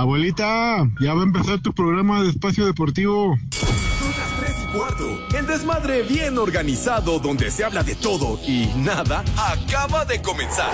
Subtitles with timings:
[0.00, 3.36] Abuelita, ya va a empezar tu programa de espacio deportivo.
[3.50, 5.36] Son las 3 y cuarto.
[5.36, 10.70] El desmadre bien organizado donde se habla de todo y nada acaba de comenzar.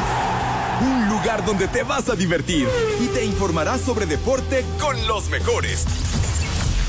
[0.80, 2.68] Un lugar donde te vas a divertir
[3.00, 5.84] y te informarás sobre deporte con los mejores.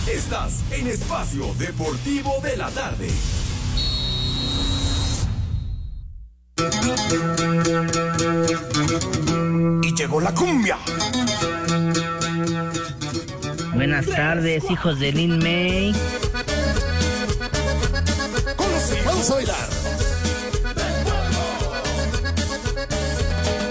[0.07, 3.09] Estás en Espacio Deportivo de la Tarde.
[9.81, 10.77] Y llegó la cumbia.
[13.73, 15.93] Buenas tardes, hijos de Lin May.
[18.55, 19.69] Conoce, vamos a bailar.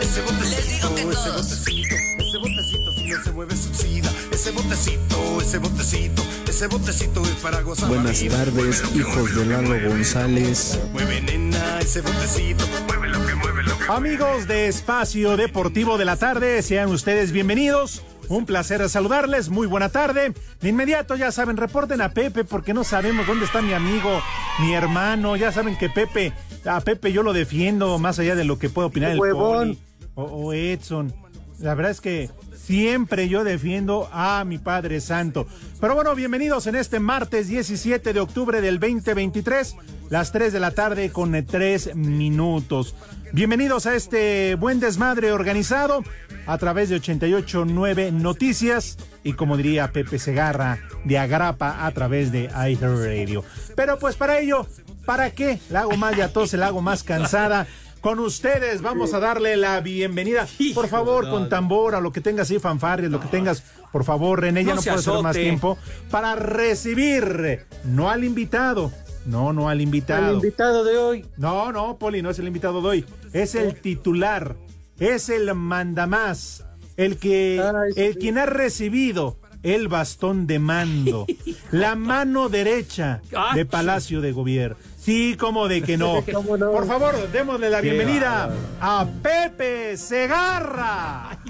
[0.01, 4.11] Ese botecito, ese botecito, ese botecito si no se mueve se oxida.
[4.33, 7.89] Ese botecito, ese botecito, ese botecito es para gozar.
[7.89, 10.79] Buenas tardes, que hijos de Lalo González.
[10.93, 16.05] Mueve nena, ese botecito, mueve lo que mueve lo que Amigos de Espacio Deportivo de
[16.05, 18.03] la Tarde, sean ustedes bienvenidos.
[18.29, 20.33] Un placer saludarles, muy buena tarde.
[20.61, 24.21] De inmediato, ya saben, reporten a Pepe porque no sabemos dónde está mi amigo,
[24.61, 25.37] mi hermano.
[25.37, 26.33] Ya saben que Pepe,
[26.65, 29.79] a Pepe yo lo defiendo más allá de lo que puede opinar el Poli
[30.15, 31.15] o, o Edson.
[31.61, 32.31] La verdad es que
[32.67, 35.47] siempre yo defiendo a mi Padre Santo.
[35.81, 39.77] Pero bueno, bienvenidos en este martes 17 de octubre del 2023,
[40.11, 42.97] las 3 de la tarde con 3 minutos.
[43.33, 46.03] Bienvenidos a este buen desmadre organizado
[46.47, 52.45] a través de 889 Noticias y como diría Pepe Segarra de Agrapa a través de
[52.45, 53.45] iHeartRadio.
[53.75, 54.67] Pero pues para ello,
[55.05, 55.59] ¿para qué?
[55.71, 57.67] La hago más yatosa, la hago más cansada.
[58.01, 60.47] Con ustedes vamos a darle la bienvenida.
[60.75, 63.65] Por favor, con tambor, a lo que tengas ahí, fanfarrias, lo que tengas.
[63.91, 65.77] Por favor, René, ya No no, se puedo hacer más tiempo.
[66.11, 68.93] Para recibir, no al invitado.
[69.25, 70.29] No, no al invitado.
[70.29, 71.27] El invitado de hoy.
[71.37, 73.05] No, no, Poli, no es el invitado de hoy.
[73.33, 74.55] Es el titular.
[74.99, 76.65] Es el mandamás.
[76.97, 77.63] El que,
[77.97, 81.27] el quien ha recibido el bastón de mando.
[81.71, 84.77] la mano derecha Ah, de Palacio de Gobierno.
[84.99, 86.23] Sí, como de que no.
[86.23, 91.39] Por favor, démosle la bienvenida a Pepe Segarra.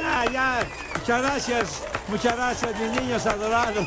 [0.00, 0.66] Ya, ya.
[0.98, 1.82] Muchas gracias.
[2.08, 3.84] Muchas gracias, mis niños adorados.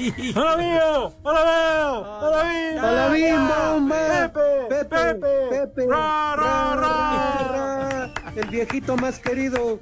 [0.34, 1.12] ¡Hola, mío!
[1.22, 2.06] ¡Hola, mío!
[2.20, 2.82] ¡Hola, mío!
[2.82, 4.32] ¡Hola, Bim, bomba!
[4.32, 4.66] ¡Pepe!
[4.68, 5.26] Pepe, ¡Pepe!
[5.50, 7.88] Pepe, ¡Ra, ra, ra!
[8.06, 9.78] ra, el viejito más querido.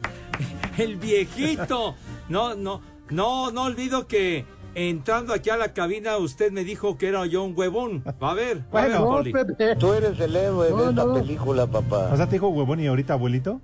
[0.76, 1.94] El viejito.
[2.28, 2.80] No, no,
[3.10, 4.44] no, no olvido que
[4.78, 8.04] entrando aquí a la cabina usted me dijo que era yo un huevón.
[8.22, 8.98] Va a ver, va a ver, Bueno.
[9.00, 9.32] No, Poli.
[9.32, 9.76] Pepe.
[9.76, 11.14] Tú eres el héroe No, de esta no.
[11.14, 12.10] película, papá.
[12.12, 13.60] O sea, te dijo huevón y ahorita abuelito.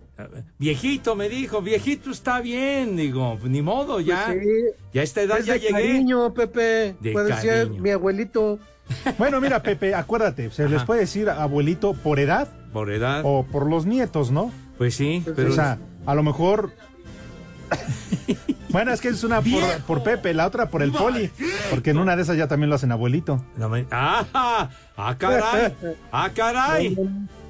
[0.59, 4.27] Viejito me dijo, viejito está bien, digo, ni modo, ya.
[4.27, 4.49] Pues Sí,
[4.93, 5.73] Ya a esta edad es ya de llegué.
[5.73, 6.97] cariño, Pepe.
[7.01, 7.83] De Puede ser cariño.
[7.83, 8.59] mi abuelito.
[9.19, 13.23] Bueno, mira, Pepe, acuérdate, se les puede decir abuelito por edad Por edad.
[13.25, 14.53] o por los nietos, ¿no?
[14.77, 16.73] Pues sí, pero o sea, a lo mejor.
[18.75, 21.31] bueno, es que es una por, por Pepe, la otra por el poli.
[21.71, 23.41] Porque en una de esas ya también lo hacen abuelito.
[23.57, 24.69] No me- ¡Ah!
[24.97, 25.73] ¡Ah, caray!
[26.13, 26.97] ¡Ah, caray!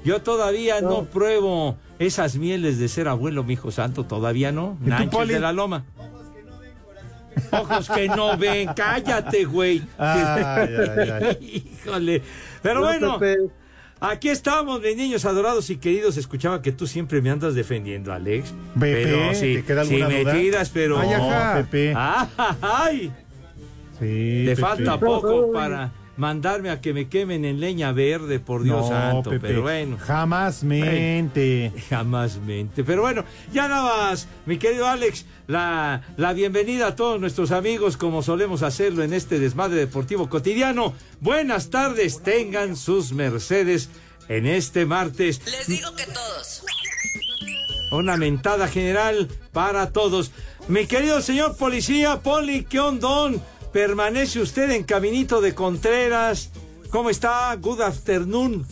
[0.03, 4.77] Yo todavía no, pruebo esas mieles de ser abuelo, mi hijo santo, todavía no.
[4.81, 5.83] Nanches de la loma.
[7.51, 9.81] Ojos que no ven, cállate, güey.
[9.97, 11.71] Ay, ay, ay.
[11.83, 12.21] Híjole.
[12.61, 13.49] Pero No, bueno, Pepe.
[13.99, 16.17] Aquí estamos, mis niños adorados y queridos.
[16.17, 18.53] Escuchaba que tú siempre me andas defendiendo, Alex.
[18.79, 20.33] Pepe, pero sí, ¿te queda sí alguna duda?
[20.33, 20.99] tiras, pero.
[20.99, 21.55] Ay, ajá.
[21.57, 21.93] Pepe.
[21.95, 22.27] ¡Ah,
[22.61, 23.11] ay!
[23.99, 24.61] Sí, Te Pepe.
[24.61, 29.29] falta poco para mandarme a que me quemen en leña verde, por Dios No, santo.
[29.31, 31.71] Pepe, Pero bueno, Jamás mente.
[31.89, 32.83] jamás mente.
[32.83, 37.97] Pero bueno, ya nada más, mi querido Alex, la, la bienvenida a todos nuestros amigos,
[37.97, 40.93] como solemos hacerlo en este desmadre deportivo cotidiano.
[41.19, 43.89] Buenas tardes, tengan sus mercedes
[44.27, 45.41] en este martes.
[45.45, 46.63] Les digo que todos.
[47.91, 50.31] Una mentada general para todos.
[50.67, 53.41] Mi querido señor policía, Poli, ¿qué ondón?
[53.75, 56.49] ¿Permanece usted en Caminito de Contreras?
[56.91, 57.53] ¿Cómo está?
[57.57, 58.65] Good afternoon.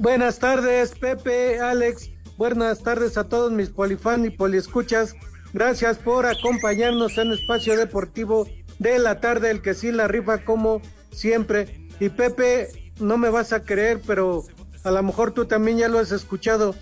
[0.00, 2.10] Buenas tardes, Pepe, Alex.
[2.36, 5.14] Buenas tardes a todos mis polifan y poliescuchas.
[5.52, 8.48] Gracias por acompañarnos en Espacio Deportivo
[8.80, 10.82] de la tarde, el que sí la rifa como
[11.12, 11.88] siempre.
[12.00, 14.42] Y Pepe, no me vas a creer, pero
[14.82, 16.74] a lo mejor tú también ya lo has escuchado.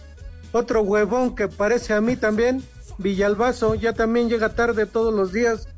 [0.53, 2.65] Otro huevón que parece a mí también,
[2.97, 5.69] Villalbazo, ya también llega tarde todos los días.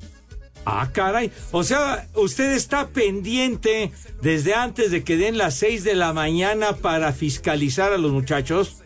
[0.65, 1.33] Ah, caray.
[1.53, 6.77] O sea, usted está pendiente desde antes de que den las seis de la mañana
[6.77, 8.83] para fiscalizar a los muchachos.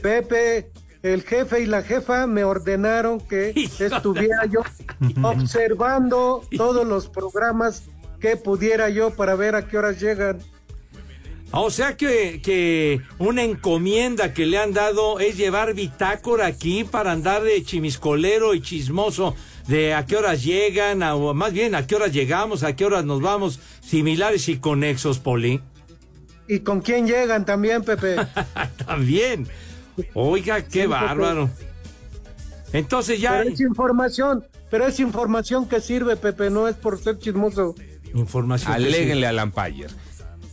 [0.00, 0.70] Pepe,
[1.02, 4.60] el jefe y la jefa me ordenaron que estuviera yo
[5.22, 7.84] observando todos los programas
[8.20, 10.38] que pudiera yo para ver a qué horas llegan.
[11.54, 17.12] O sea que, que una encomienda que le han dado es llevar bitácora aquí para
[17.12, 19.36] andar de chimiscolero y chismoso
[19.68, 22.84] de a qué horas llegan, a- o más bien a qué horas llegamos, a qué
[22.84, 25.60] horas nos vamos, similares y conexos, Poli.
[26.48, 28.16] ¿Y con quién llegan también, Pepe?
[28.86, 29.46] También.
[30.14, 31.48] Oiga, qué bárbaro.
[32.72, 37.18] Entonces ya Pero es información, pero es información que sirve, Pepe, no es por ser
[37.18, 37.74] chismoso.
[38.14, 38.72] información.
[38.72, 39.26] que Aléguenle sirve.
[39.26, 39.90] a Lampayer.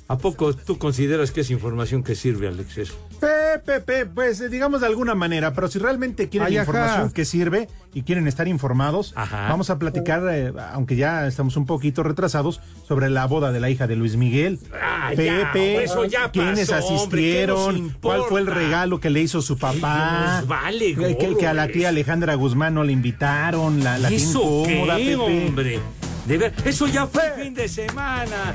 [0.08, 2.78] ¿A poco tú consideras que es información que sirve, Alex?
[2.78, 2.94] eso?
[3.20, 6.64] Pepe, Pepe, pues eh, digamos de alguna manera, pero si realmente quieren Ay, ajá.
[6.72, 9.48] información que sirve y quieren estar informados, Ajá.
[9.50, 13.70] vamos a platicar, eh, aunque ya estamos un poquito retrasados, sobre la boda de la
[13.70, 14.60] hija de Luis Miguel.
[14.82, 17.96] Ah, ya, Pepe, eso ya ¿quiénes pasó, hombre, ¿qué asistieron?
[18.02, 20.44] ¿Cuál fue el regalo que le hizo su papá?
[20.48, 24.64] Vale, que, que- a la tía Alejandra Guzmán no le invitaron, la, la tiene ¿Eso
[24.66, 25.16] qué, Pepe.
[25.16, 25.80] hombre?
[26.30, 28.54] De ver, eso ya fue fin de semana.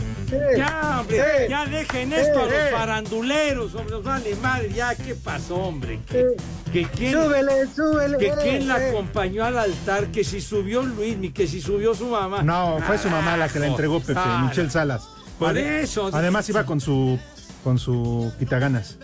[0.56, 5.56] Ya, hombre, ya dejen esto a los faranduleros, hombre, nos vale madre, ya, ¿qué pasó,
[5.56, 5.98] hombre?
[6.08, 6.24] Que,
[6.72, 8.18] que quién, Súbele, súbele.
[8.18, 12.06] que quién la acompañó al altar, que si subió Luis, ni que si subió su
[12.06, 12.42] mamá.
[12.44, 15.08] No, fue su mamá la que la entregó Pepe, Ah, Michelle Salas.
[15.38, 16.10] Por eso.
[16.12, 17.18] Además iba con su
[17.64, 18.98] con su quitaganas,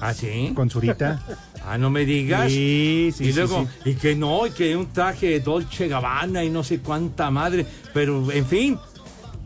[0.00, 0.52] ¿Ah, sí?
[0.54, 1.20] con Zurita.
[1.64, 2.48] Ah, no me digas.
[2.50, 3.90] Sí, sí, y sí, luego, sí.
[3.90, 8.30] y que no, y que un traje Dolce Gabbana y no sé cuánta madre, pero
[8.32, 8.78] en fin.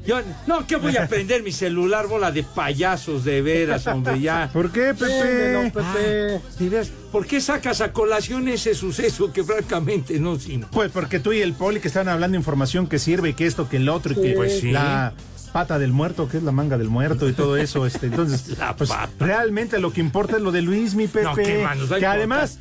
[0.06, 4.50] Yo, no, que voy a prender mi celular, bola de payasos, de veras, hombre, ya.
[4.52, 5.70] ¿Por qué, Pepe?
[5.72, 6.40] Pepe.
[6.58, 10.68] De veras, ¿Por qué sacas a colación ese suceso que francamente no sino?
[10.70, 13.68] Pues porque tú y el poli que estaban hablando de información que sirve, que esto,
[13.68, 14.70] que el otro, y que Pues sí.
[14.72, 15.14] la
[15.54, 17.86] pata del muerto, que es la manga del muerto y todo eso.
[17.86, 19.08] Este, entonces, La pues pata.
[19.20, 21.22] realmente lo que importa es lo de Luis, mi Pepe.
[21.24, 22.58] No, ¿qué más nos va a que además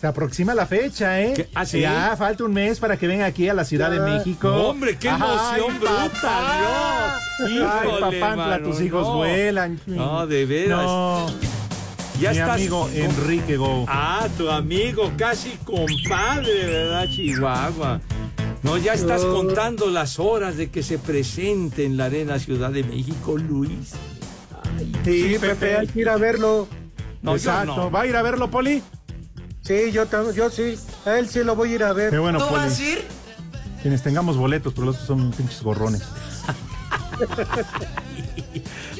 [0.00, 1.48] se aproxima la fecha, ¿eh?
[1.56, 1.80] ¿Ah, sí?
[1.80, 4.48] Ya falta un mes para que venga aquí a la Ciudad de México.
[4.54, 7.18] Hombre, qué emoción Ay, bruta.
[7.48, 7.70] Dios.
[7.82, 7.88] Ay,
[8.20, 9.16] papantla, tus hijos no.
[9.16, 9.80] vuelan.
[9.86, 10.82] No, de veras.
[10.84, 11.26] No,
[12.20, 12.54] Ya mi estás.
[12.54, 13.86] amigo Enrique Go.
[13.88, 18.00] Ah, tu amigo, casi compadre, ¿verdad, Chihuahua?
[18.66, 22.82] No, ya estás contando las horas de que se presente en la Arena Ciudad de
[22.82, 23.92] México, Luis.
[25.04, 26.66] Sí, Pepe, hay que ir a verlo.
[27.22, 27.76] No, Exacto.
[27.76, 27.92] no.
[27.92, 28.82] ¿Va a ir a verlo, Poli?
[29.62, 30.02] Sí, yo,
[30.32, 30.74] yo sí.
[31.04, 32.10] A él sí lo voy a ir a ver.
[32.10, 32.72] Qué bueno, Poli.
[33.82, 36.02] Quienes tengamos boletos, pero los otros son pinches gorrones.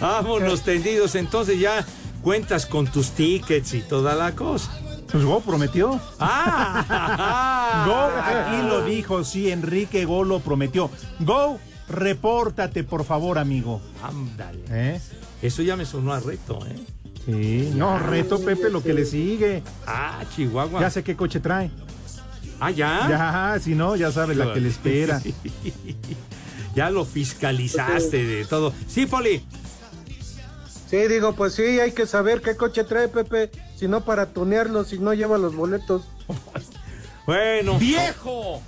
[0.00, 1.84] Vámonos tendidos, entonces ya
[2.22, 4.70] cuentas con tus tickets y toda la cosa.
[5.16, 5.98] Pues Go prometió.
[6.20, 7.84] ¡Ah!
[7.86, 10.90] Go aquí lo dijo, sí, Enrique Go lo prometió.
[11.20, 11.58] Go,
[11.88, 13.80] repórtate, por favor, amigo.
[14.02, 14.60] Ándale.
[14.68, 15.00] ¿Eh?
[15.40, 16.76] Eso ya me sonó a reto, ¿eh?
[17.24, 19.62] Sí, no, reto, Pepe, lo que le sigue.
[19.86, 20.82] Ah, Chihuahua.
[20.82, 21.70] Ya sé qué coche trae.
[22.60, 23.06] Ah, ya.
[23.08, 25.22] Ya, si no, ya sabe la que le espera.
[26.74, 28.74] Ya lo fiscalizaste de todo.
[28.86, 29.42] Sí, Poli.
[30.90, 34.84] Sí, digo, pues sí, hay que saber qué coche trae Pepe, si no para tunearlo,
[34.84, 36.02] si no lleva los boletos.
[37.26, 37.78] Bueno.
[37.78, 38.60] ¡Viejo!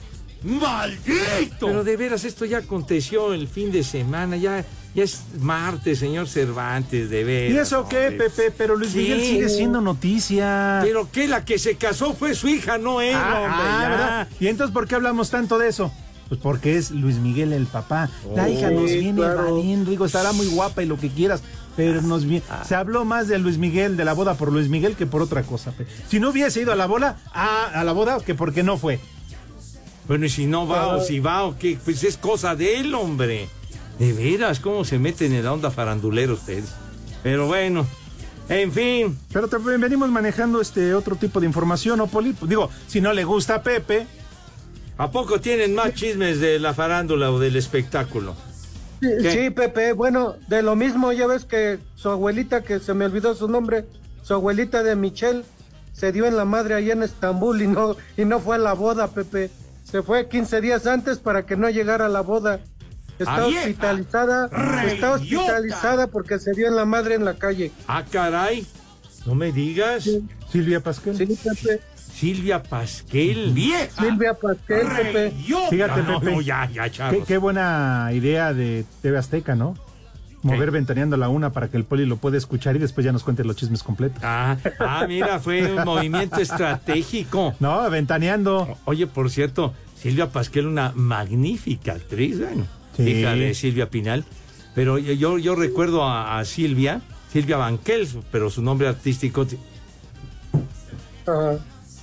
[0.43, 1.67] ¡Maldito!
[1.67, 4.65] Pero de veras, esto ya aconteció el fin de semana, ya,
[4.95, 7.55] ya es martes, señor Cervantes, de veras.
[7.55, 8.31] ¿Y eso qué, hombre.
[8.31, 8.53] Pepe?
[8.57, 8.99] Pero Luis Sí.
[8.99, 10.81] Miguel sigue siendo noticia.
[10.83, 14.27] Pero que la que se casó fue su hija, no él, Ah, hombre, ah.
[14.41, 15.93] ¿Y entonces por qué hablamos tanto de eso?
[16.29, 18.11] Pues porque es Luis Miguel el papá.
[18.35, 19.55] La Oh, hija nos Sí, viene claro.
[19.55, 21.43] valiendo, digo, estará muy guapa y lo que quieras,
[21.77, 22.45] pero nos viene.
[22.51, 22.65] Ah.
[22.67, 25.43] Se habló más de Luis Miguel, de la boda por Luis Miguel, que por otra
[25.43, 25.73] cosa.
[26.09, 29.01] Si no hubiese ido a la boda, ah, a la boda, que porque no fue.
[30.07, 32.95] Bueno, y si no va o si va o qué, pues es cosa de él,
[32.95, 33.49] hombre.
[33.99, 36.67] De veras, cómo se meten en la onda farandulera ustedes.
[37.23, 37.87] Pero bueno,
[38.49, 39.19] en fin.
[39.33, 42.35] Pero también venimos manejando este otro tipo de información, ¿o Poli?
[42.43, 44.07] Digo, si no le gusta a Pepe,
[44.99, 48.35] ¿A poco tienen más chismes de la farándula o del espectáculo?
[49.01, 53.37] Sí, Pepe, bueno, de lo mismo, ya ves que su abuelita, que se me olvidó
[53.37, 53.85] su nombre,
[54.23, 55.45] su abuelita de Michelle,
[55.93, 58.73] se dio en la madre allá en Estambul y no, y no fue a la
[58.73, 59.51] boda, Pepe.
[59.85, 62.61] Se fue 15 días antes para que no llegara a la boda.
[63.21, 65.13] Está ¡Ah, hospitalizada, está ¡Reyota!
[65.13, 67.71] hospitalizada porque se dio en la madre en la calle.
[67.87, 68.67] Ah, caray.
[69.27, 70.09] No me digas.
[70.51, 71.17] Silvia Pascal.
[71.17, 71.81] Sí, Pepe.
[72.19, 73.53] Silvia Pasquel.
[73.53, 73.89] ¡Vieja!
[74.03, 75.33] Silvia Pasquel, Pepe.
[75.71, 76.33] Fíjate, Ah, no, Pepe.
[76.33, 79.75] no, ya, ya, Qué, qué buena idea de TV Azteca, ¿no?
[80.43, 83.25] Mover ventaneando la una para que el poli lo pueda escuchar y después ya nos
[83.25, 84.21] cuente los chismes completos.
[84.23, 87.55] Ah, ah, mira, fue un movimiento estratégico.
[87.59, 88.79] No, ventaneando.
[88.85, 93.03] Oye, por cierto, Silvia Pasquel, una magnífica actriz, bueno, Sí.
[93.11, 94.25] hija de Silvia Pinal.
[94.77, 97.01] Pero yo, yo, recuerdo a, a Silvia,
[97.33, 99.45] Silvia Banquel, pero su nombre artístico.
[101.27, 101.59] Ajá.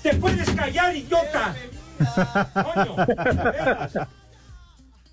[0.05, 1.55] ¡Te puedes callar, idiota!
[2.53, 2.95] ¡Coño!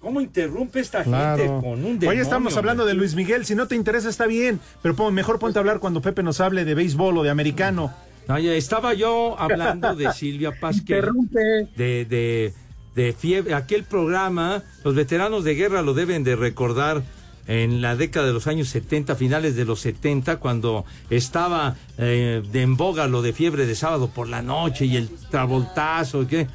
[0.00, 2.10] ¿Cómo interrumpe esta gente con un demonio?
[2.10, 2.92] Hoy estamos hablando de?
[2.92, 3.46] Luis Miguel.
[3.46, 4.60] Si no te interesa, está bien.
[4.82, 7.90] Pero pon- mejor ponte a hablar cuando Pepe nos hable de béisbol o de americano.
[8.28, 10.98] Oye, estaba yo hablando de Silvia Pasquel.
[10.98, 11.40] Interrumpe.
[11.74, 12.52] de, de,
[12.94, 17.02] de fiebre, aquel programa, los veteranos de guerra lo deben de recordar
[17.46, 22.62] en la década de los años 70, finales de los 70, cuando estaba eh, de
[22.62, 26.46] en boga lo de fiebre de sábado por la noche y el travoltazo, ¿qué?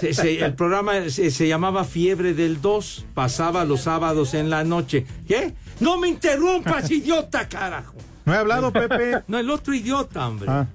[0.00, 4.64] Se- se- el programa se, se llamaba Fiebre del 2, pasaba los sábados en la
[4.64, 5.06] noche.
[5.26, 5.54] ¿Qué?
[5.80, 7.94] No me interrumpas, idiota, carajo.
[8.24, 9.22] ¿No he hablado, Pepe?
[9.28, 10.46] No, el otro idiota, hombre.
[10.50, 10.66] Ah.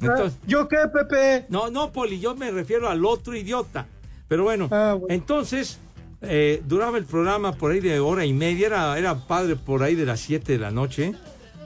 [0.00, 1.46] Entonces, ¿Yo qué, Pepe?
[1.48, 3.86] no, no, Poli, yo me refiero al otro idiota.
[4.28, 5.06] Pero bueno, Ah, bueno.
[5.14, 5.78] entonces
[6.26, 9.94] eh, duraba el programa por ahí de hora y media, era, era padre por ahí
[9.94, 11.14] de las 7 de la noche,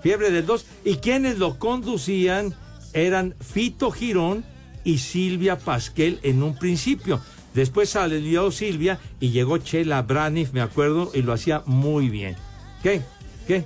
[0.03, 2.55] Fiebre del 2, y quienes lo conducían
[2.93, 4.45] eran Fito Girón
[4.85, 7.21] y Silvia Pasquel en un principio.
[7.55, 12.37] Después salió Silvia y llegó Chela Braniff, me acuerdo, y lo hacía muy bien.
[12.83, 13.03] ¿Qué?
[13.47, 13.65] ¿Qué?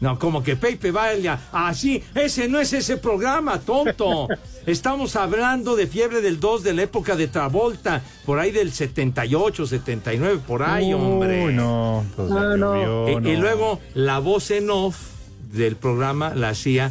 [0.00, 4.28] No, como que Pepe vaya así, ese no es ese programa, tonto.
[4.66, 9.64] Estamos hablando de fiebre del 2 de la época de Travolta, por ahí del 78,
[9.66, 11.52] 79, por ahí, hombre.
[11.52, 12.04] No.
[12.16, 12.74] pues Ah, no.
[12.74, 13.40] llovió, Y, y no.
[13.42, 14.96] luego la voz en off
[15.52, 16.90] del programa la hacía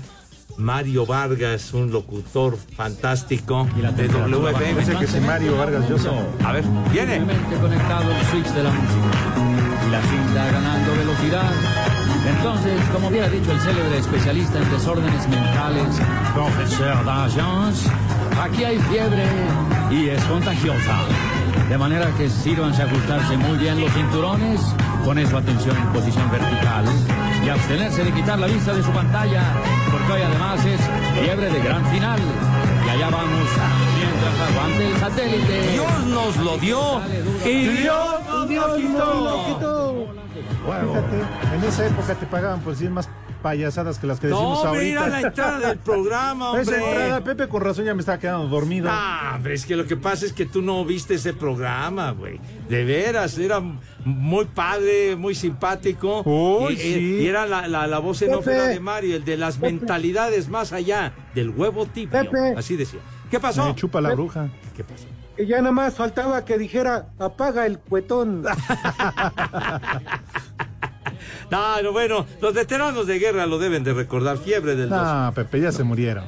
[0.58, 3.68] Mario Vargas, un locutor fantástico
[3.98, 4.98] de WFM.
[4.98, 6.12] Que si Mario Vargas Llosa.
[6.46, 6.64] A ver,
[6.94, 7.20] viene.
[7.60, 9.92] Conectado el switch de la música.
[9.92, 11.52] La cinta ganando velocidad.
[12.28, 16.02] Entonces, como hubiera dicho el célebre especialista en desórdenes mentales,
[16.34, 17.90] profesor d'agence,
[18.42, 19.24] aquí hay fiebre
[19.92, 20.98] y es contagiosa.
[21.70, 24.62] De manera que sírvanse a ajustarse muy bien los cinturones,
[25.04, 26.86] poner su atención en posición vertical
[27.44, 29.44] y abstenerse de quitar la vista de su pantalla,
[29.92, 30.82] porque hoy además es
[31.20, 32.20] fiebre de gran final.
[32.86, 33.50] Y allá vamos,
[33.98, 35.72] mientras aguante el satélite.
[35.74, 37.02] Dios nos lo dio
[37.46, 38.16] y Dios
[38.48, 38.76] quitó.
[38.76, 40.08] Quito.
[40.66, 43.10] Fíjate, en esa época te pagaban por decir más
[43.42, 45.08] payasadas que las que decimos No, mira ahorita.
[45.22, 46.90] la entrada del programa, Esa hombre.
[46.90, 48.90] entrada, Pepe, con razón ya me estaba quedando dormido.
[48.92, 52.40] Ah, hombre, es que lo que pasa es que tú no viste ese programa, güey.
[52.68, 53.62] De veras, era
[54.04, 56.24] muy padre, muy simpático.
[56.26, 57.18] Uy, y, sí.
[57.22, 58.58] y era la, la, la voz en off Pepe.
[58.58, 62.20] era de Mario, el de las mentalidades más allá del huevo tibio.
[62.20, 62.56] Pepe.
[62.58, 63.00] Así decía.
[63.30, 63.66] ¿Qué pasó?
[63.68, 64.48] Me chupa la bruja.
[64.76, 65.06] ¿Qué pasó?
[65.38, 68.46] Y ya nada más faltaba que dijera, apaga el cuetón.
[71.52, 74.38] No, no, bueno, los veteranos de guerra lo deben de recordar.
[74.38, 75.00] Fiebre del 2.
[75.00, 76.26] No, Pepe, ya se murieron.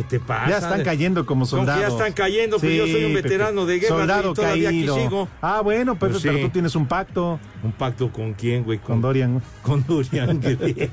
[0.00, 0.48] ¿Qué te pasa?
[0.48, 1.80] Ya están cayendo como ¿Cómo que soldados.
[1.82, 2.58] ya están cayendo?
[2.58, 3.22] Pues yo soy un Pepe.
[3.28, 4.96] veterano de guerra Soldado y todavía aquí caído.
[4.96, 5.28] sigo.
[5.42, 8.78] Ah, bueno, Pepe, Pues pero tú tienes un pacto ¿Un pacto con quién, güey?
[8.78, 9.42] con Dorian.
[9.62, 10.90] Con Durian Gray.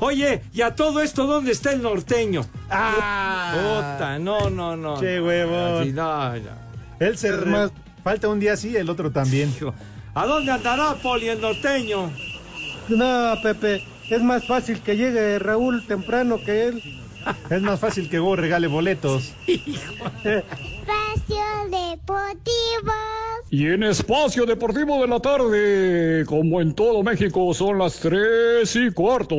[0.00, 2.44] Oye, ¿y a todo esto dónde está el norteño?
[2.70, 3.52] ¡Ah!
[3.96, 4.98] Puta, no, no, no.
[5.00, 5.26] Che, no.
[5.26, 5.94] huevón.
[5.94, 6.40] No, no.
[7.00, 7.32] Él se...
[7.32, 9.50] re- Más- Falta un día sí, el otro también.
[9.56, 9.72] Hijo,
[10.14, 12.10] ¿A dónde andará Poli el norteño?
[12.88, 16.82] No, Pepe, es más fácil que llegue Raúl temprano que él.
[17.50, 19.32] Es más fácil que vos regale boletos.
[19.46, 22.92] Espacio Deportivo.
[23.50, 28.90] Y en Espacio Deportivo de la tarde, como en todo México, son las tres y
[28.90, 29.36] cuarto.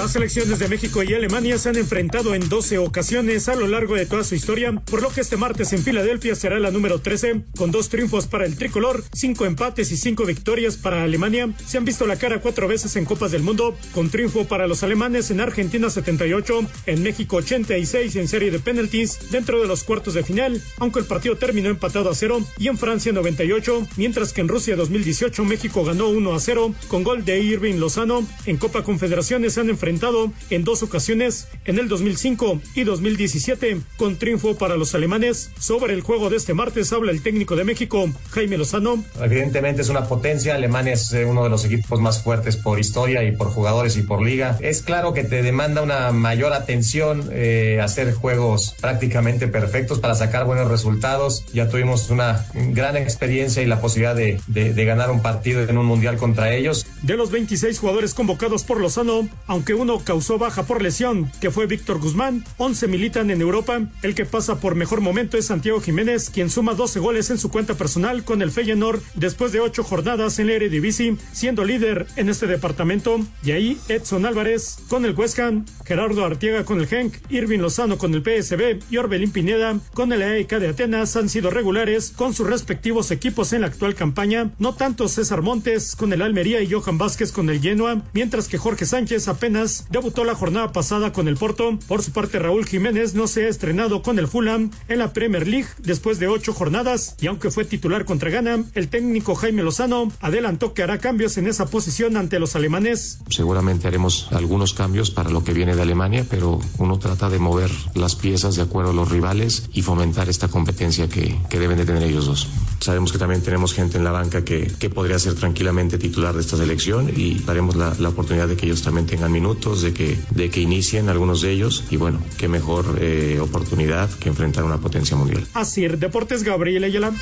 [0.00, 3.96] Las selecciones de México y Alemania se han enfrentado en 12 ocasiones a lo largo
[3.96, 7.42] de toda su historia, por lo que este martes en Filadelfia será la número 13,
[7.54, 11.50] con dos triunfos para el tricolor, cinco empates y cinco victorias para Alemania.
[11.66, 14.82] Se han visto la cara cuatro veces en Copas del Mundo, con triunfo para los
[14.82, 20.14] alemanes en Argentina 78, en México 86 en serie de penalties dentro de los cuartos
[20.14, 24.40] de final, aunque el partido terminó empatado a cero, y en Francia 98, mientras que
[24.40, 28.26] en Rusia 2018 México ganó 1 a 0 con gol de Irving Lozano.
[28.46, 34.16] En Copa Confederaciones se han enfrentado en dos ocasiones, en el 2005 y 2017, con
[34.16, 35.50] triunfo para los alemanes.
[35.58, 39.04] Sobre el juego de este martes habla el técnico de México, Jaime Lozano.
[39.20, 43.24] Evidentemente es una potencia, Alemania es eh, uno de los equipos más fuertes por historia
[43.24, 44.56] y por jugadores y por liga.
[44.60, 50.44] Es claro que te demanda una mayor atención, eh, hacer juegos prácticamente perfectos para sacar
[50.46, 51.44] buenos resultados.
[51.52, 55.76] Ya tuvimos una gran experiencia y la posibilidad de, de- de ganar un partido en
[55.78, 56.86] un mundial contra ellos.
[57.02, 61.66] De los 26 jugadores convocados por Lozano, aunque uno causó baja por lesión, que fue
[61.66, 63.80] Víctor Guzmán, 11 militan en Europa.
[64.02, 67.50] El que pasa por mejor momento es Santiago Jiménez, quien suma 12 goles en su
[67.50, 72.28] cuenta personal con el Feyenoord después de 8 jornadas en la Eredivisie, siendo líder en
[72.28, 73.20] este departamento.
[73.42, 75.38] Y ahí Edson Álvarez con el West
[75.86, 80.22] Gerardo Artiega con el Genk, Irving Lozano con el PSB y Orbelín Pineda con el
[80.22, 84.50] AEK de Atenas han sido regulares con sus respectivos equipos en la actual campaña.
[84.58, 88.58] No tanto César Montes con el Almería y Johan Vázquez con el Genoa, mientras que
[88.58, 91.78] Jorge Sánchez apenas Debutó la jornada pasada con el Porto.
[91.86, 95.46] Por su parte, Raúl Jiménez no se ha estrenado con el Fulham en la Premier
[95.46, 100.10] League después de ocho jornadas y aunque fue titular contra Ghana, el técnico Jaime Lozano
[100.20, 103.18] adelantó que hará cambios en esa posición ante los alemanes.
[103.28, 107.70] Seguramente haremos algunos cambios para lo que viene de Alemania, pero uno trata de mover
[107.94, 111.84] las piezas de acuerdo a los rivales y fomentar esta competencia que, que deben de
[111.84, 112.48] tener ellos dos.
[112.80, 116.40] Sabemos que también tenemos gente en la banca que, que podría ser tranquilamente titular de
[116.40, 120.18] esta selección y daremos la, la, oportunidad de que ellos también tengan minutos, de que,
[120.30, 124.78] de que inicien algunos de ellos y bueno, qué mejor eh, oportunidad que enfrentar una
[124.78, 125.46] potencia mundial.
[125.52, 127.12] Así, Deportes Gabriel Ayala.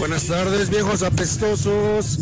[0.00, 2.18] Buenas tardes, viejos apestosos.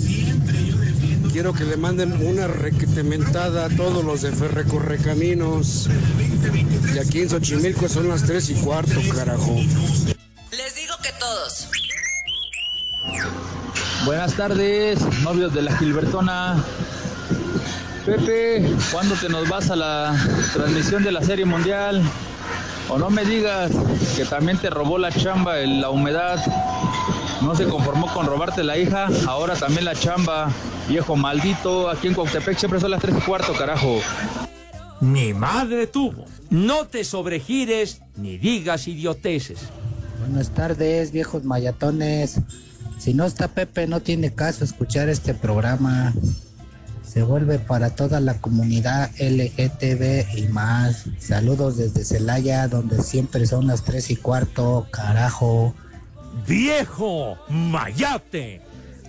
[1.32, 5.88] Quiero que le manden una requetementada a todos los de Ferrecorrecaminos.
[6.94, 9.56] Y aquí en Xochimilco son las tres y cuarto, carajo.
[9.56, 11.68] Les digo que todos.
[14.04, 16.62] Buenas tardes, novios de la Gilbertona.
[18.04, 20.14] Pepe, ¿cuándo te nos vas a la
[20.52, 22.02] transmisión de la Serie Mundial?
[22.90, 23.70] O no me digas
[24.16, 26.38] que también te robó la chamba en la humedad.
[27.42, 30.50] No se conformó con robarte la hija, ahora también la chamba.
[30.88, 34.00] Viejo maldito, aquí en Cuauhtémoc siempre son las tres y cuarto, carajo.
[35.00, 36.24] Ni madre tuvo.
[36.50, 39.58] No te sobregires ni digas idioteces.
[40.20, 42.40] Buenas tardes, viejos mayatones.
[42.98, 46.14] Si no está Pepe, no tiene caso escuchar este programa.
[47.04, 51.06] Se vuelve para toda la comunidad LGTB y más.
[51.18, 55.74] Saludos desde Celaya, donde siempre son las tres y cuarto, carajo.
[56.46, 58.62] ¡Viejo mayate!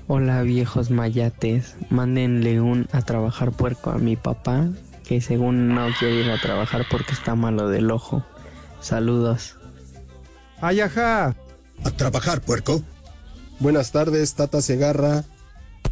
[0.07, 4.67] Hola viejos mayates, mándenle un a trabajar puerco a mi papá,
[5.05, 8.23] que según no quiere ir a trabajar porque está malo del ojo.
[8.81, 9.55] Saludos.
[10.59, 11.35] Ayaja.
[11.85, 12.81] A trabajar puerco.
[13.59, 15.23] Buenas tardes, Tata Segarra,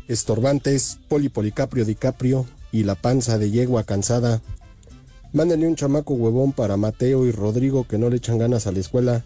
[0.10, 4.42] Estorbantes, Poli Policaprio Dicaprio y la panza de yegua cansada.
[5.32, 8.80] Mándenle un chamaco huevón para Mateo y Rodrigo que no le echan ganas a la
[8.80, 9.24] escuela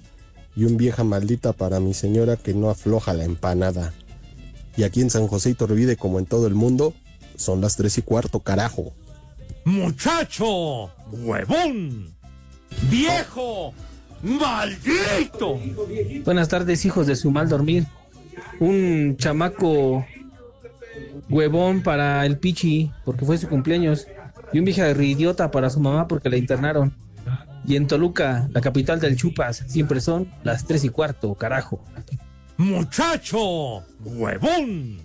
[0.56, 3.94] y un vieja maldita para mi señora que no afloja la empanada.
[4.78, 6.94] Y aquí en San José y Torvide, como en todo el mundo,
[7.36, 8.94] son las tres y cuarto, carajo.
[9.66, 10.92] ¡Muchacho!
[11.12, 12.14] ¡Huevón!
[12.90, 13.74] ¡Viejo!
[14.22, 15.60] ¡Maldito!
[16.24, 17.86] Buenas tardes, hijos de su mal dormir.
[18.60, 20.06] Un chamaco
[21.30, 24.08] huevón para el Pichi, porque fue su cumpleaños.
[24.54, 26.94] Y un vieja idiota para su mamá porque la internaron.
[27.68, 31.84] Y en Toluca, la capital del Chupas, siempre son las tres y cuarto, carajo.
[32.58, 33.84] ¡Muchacho!
[34.04, 35.00] ¡Huevón!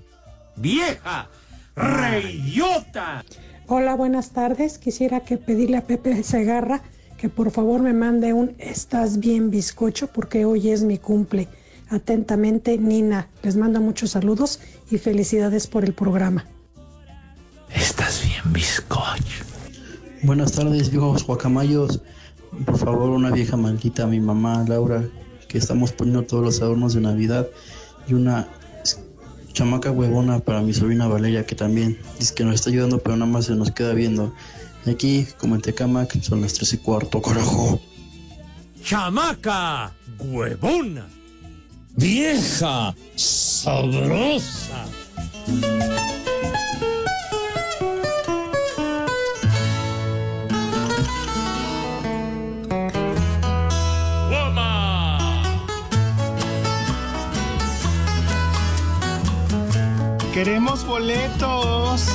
[0.56, 1.28] ¡Vieja!
[1.74, 3.24] ¡Reidiota!
[3.66, 4.78] Hola, buenas tardes.
[4.78, 6.82] Quisiera que pedirle a Pepe Segarra
[7.16, 11.48] que por favor me mande un Estás bien bizcocho porque hoy es mi cumple.
[11.90, 13.28] Atentamente, Nina.
[13.42, 16.46] Les mando muchos saludos y felicidades por el programa.
[17.74, 19.44] Estás bien bizcocho.
[20.22, 22.00] Buenas tardes, viejos guacamayos.
[22.64, 25.08] Por favor, una vieja maldita a mi mamá Laura,
[25.48, 27.48] que estamos poniendo todos los adornos de Navidad.
[28.08, 28.48] Y una
[29.52, 33.30] chamaca huevona para mi sobrina Valeria, que también dice que nos está ayudando, pero nada
[33.30, 34.32] más se nos queda viendo.
[34.86, 37.80] Aquí, como en Tecamac, son las tres y cuarto, carajo.
[38.82, 39.92] ¡Chamaca!
[40.18, 41.06] ¡Huevona!
[41.96, 42.94] ¡Vieja!
[43.14, 44.86] ¡Sabrosa!
[60.42, 62.06] Queremos boletos.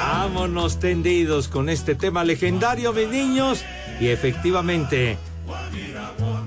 [0.00, 3.64] Vámonos tendidos con este tema legendario, mis niños.
[4.00, 5.16] Y efectivamente,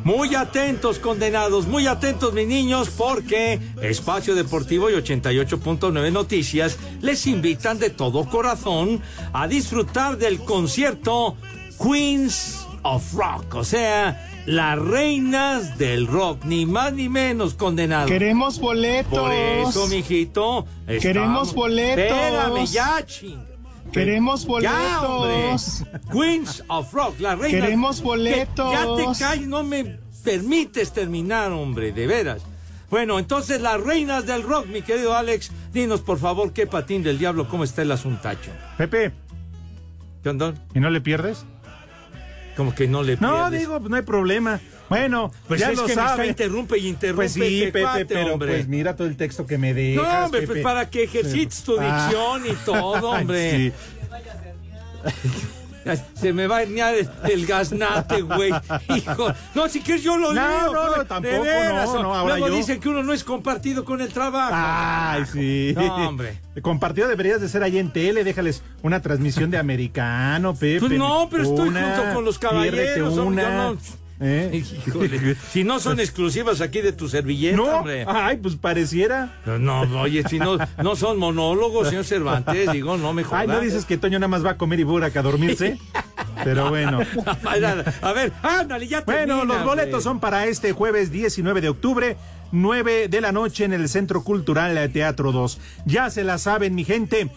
[0.04, 7.78] muy atentos, condenados, muy atentos, mis niños, porque Espacio Deportivo y 88.9 Noticias les invitan
[7.80, 9.02] de todo corazón
[9.34, 11.36] a disfrutar del concierto
[11.82, 18.10] Queens of Rock, o sea, las reinas del rock, ni más ni menos condenados.
[18.10, 19.20] Queremos boletos.
[19.20, 20.66] Por eso, mijito.
[20.88, 22.04] estamos- Queremos boletos.
[22.18, 23.51] Espérame, ya, ching.
[23.91, 25.84] Queremos Ya, boletos.
[26.12, 27.60] Queens of Rock, la reina.
[27.65, 28.71] Queremos boletos.
[28.71, 32.41] Que ya te calles, no me permites terminar, hombre, de veras.
[32.89, 37.17] Bueno, entonces las reinas del rock, mi querido Alex, dinos por favor qué patín del
[37.17, 38.51] diablo, cómo está el asuntacho.
[38.77, 39.12] Pepe.
[40.23, 40.54] ¿Qué onda?
[40.73, 41.45] ¿Y no le pierdes?
[42.58, 43.60] Como que no le No, pierdes.
[43.62, 44.60] digo, pues no hay problema.
[44.91, 46.12] Bueno, Pues ya es lo que me sabe.
[46.12, 48.51] está interrumpe y interrumpe Pues sí, este Pepe, cuate, pero hombre.
[48.56, 50.04] pues mira todo el texto que me dejas.
[50.06, 52.08] No, hombre, pues para que ejercites tu Ah.
[52.10, 53.71] dicción y todo, hombre.
[53.71, 53.73] sí.
[56.13, 58.51] Se me va a herniar el, el gaznate, güey.
[58.95, 59.34] Hijo.
[59.56, 60.73] No, si quieres yo lo No, leo.
[60.73, 62.58] no, no, de tampoco, veras, no, no, ahora Luego yo.
[62.58, 64.51] dicen que uno no es compartido con el trabajo.
[64.54, 65.73] Ay, sí.
[65.75, 66.38] No, hombre.
[66.62, 70.82] Compartido deberías de ser ahí en tele, déjales una transmisión de americano, Pepe.
[70.82, 73.17] Pues no, pero estoy Una, junto con los caballeros.
[73.17, 73.77] hombre, yo no-
[74.23, 74.63] ¿Eh?
[74.88, 78.05] Híjole, si no son exclusivas aquí de tu servilleta, No, hombre.
[78.07, 79.39] ay, pues pareciera.
[79.45, 83.41] No, no, oye, si no, no son monólogos, señor Cervantes, digo, no me jodas.
[83.41, 85.79] Ay, ¿no dices que Toño nada más va a comer y buraca a dormirse?
[86.43, 86.99] Pero bueno.
[88.01, 90.01] A ver, ándale, ya Bueno, termina, los boletos hombre.
[90.03, 92.17] son para este jueves 19 de octubre,
[92.51, 95.60] 9 de la noche en el Centro Cultural Teatro 2.
[95.86, 97.29] Ya se la saben, mi gente.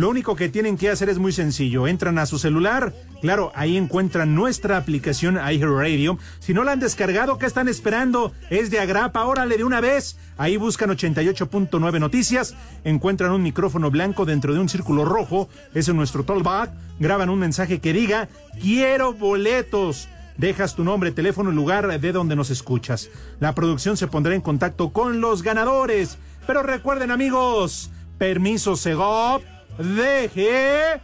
[0.00, 1.86] Lo único que tienen que hacer es muy sencillo.
[1.86, 2.94] Entran a su celular.
[3.20, 6.16] Claro, ahí encuentran nuestra aplicación iHeartRadio.
[6.38, 8.32] Si no la han descargado, ¿qué están esperando?
[8.48, 10.16] Es de agrapa, órale de una vez.
[10.38, 12.56] Ahí buscan 88.9 noticias.
[12.82, 15.50] Encuentran un micrófono blanco dentro de un círculo rojo.
[15.74, 16.70] Es nuestro tollback.
[16.98, 20.08] Graban un mensaje que diga, quiero boletos.
[20.38, 23.10] Dejas tu nombre, teléfono y lugar de donde nos escuchas.
[23.38, 26.16] La producción se pondrá en contacto con los ganadores.
[26.46, 29.42] Pero recuerden amigos, permiso Segov,
[29.82, 31.00] deje...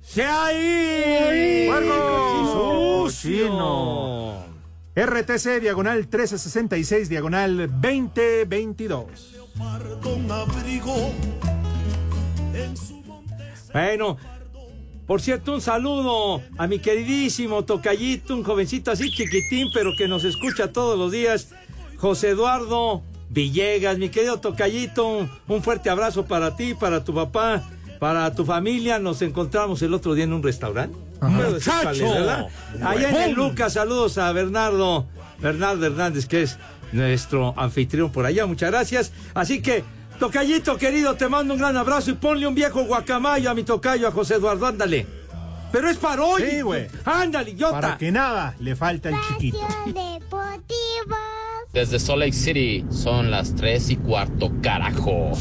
[0.00, 1.66] ¡Se ahí!
[1.68, 3.08] ¡Puerco!
[3.10, 4.44] Chino.
[4.94, 9.04] RTC diagonal 1366 diagonal 2022.
[10.02, 11.12] Con abrigo
[13.72, 14.16] Bueno,
[15.06, 20.24] por cierto, un saludo a mi queridísimo tocallito, un jovencito así chiquitín, pero que nos
[20.24, 21.50] escucha todos los días,
[21.96, 27.62] José Eduardo Villegas, mi querido tocallito, un fuerte abrazo para ti, para tu papá,
[27.98, 28.98] para tu familia.
[28.98, 30.96] Nos encontramos el otro día en un restaurante.
[31.20, 32.48] ¡Muchacho!
[32.82, 33.32] Allá en el.
[33.32, 35.06] Lucas, saludos a Bernardo,
[35.38, 36.58] Bernardo Hernández, que es
[36.92, 38.46] nuestro anfitrión por allá.
[38.46, 39.12] Muchas gracias.
[39.34, 39.84] Así que,
[40.18, 44.08] tocallito querido, te mando un gran abrazo y ponle un viejo guacamayo a mi tocayo,
[44.08, 45.06] a José Eduardo, ándale.
[45.70, 46.42] Pero es para hoy.
[46.48, 46.86] Sí, güey.
[47.04, 47.80] Ándale, idiota.
[47.80, 49.58] Para que nada le falta el chiquito.
[51.72, 55.32] Desde Salt Lake City son las 3 y cuarto, carajo.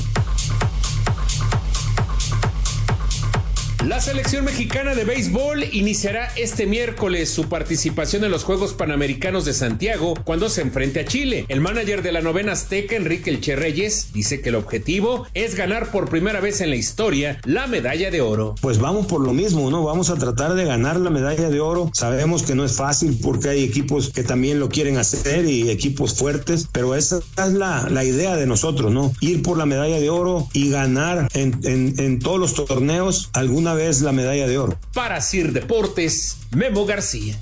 [3.88, 9.54] La selección mexicana de béisbol iniciará este miércoles su participación en los Juegos Panamericanos de
[9.54, 11.45] Santiago cuando se enfrente a Chile.
[11.47, 15.89] El manager de la novena azteca, Enrique Elche Reyes, dice que el objetivo es ganar
[15.89, 18.56] por primera vez en la historia la medalla de oro.
[18.62, 19.84] Pues vamos por lo mismo, ¿no?
[19.86, 21.89] Vamos a tratar de ganar la medalla de oro.
[21.93, 26.13] Sabemos que no es fácil porque hay equipos que también lo quieren hacer y equipos
[26.15, 29.13] fuertes, pero esa es la, la idea de nosotros, ¿no?
[29.21, 33.77] Ir por la medalla de oro y ganar en, en- en todos los torneos alguna
[33.78, 34.78] vez la medalla de oro.
[34.94, 37.40] Para Sir Deportes, Memo García.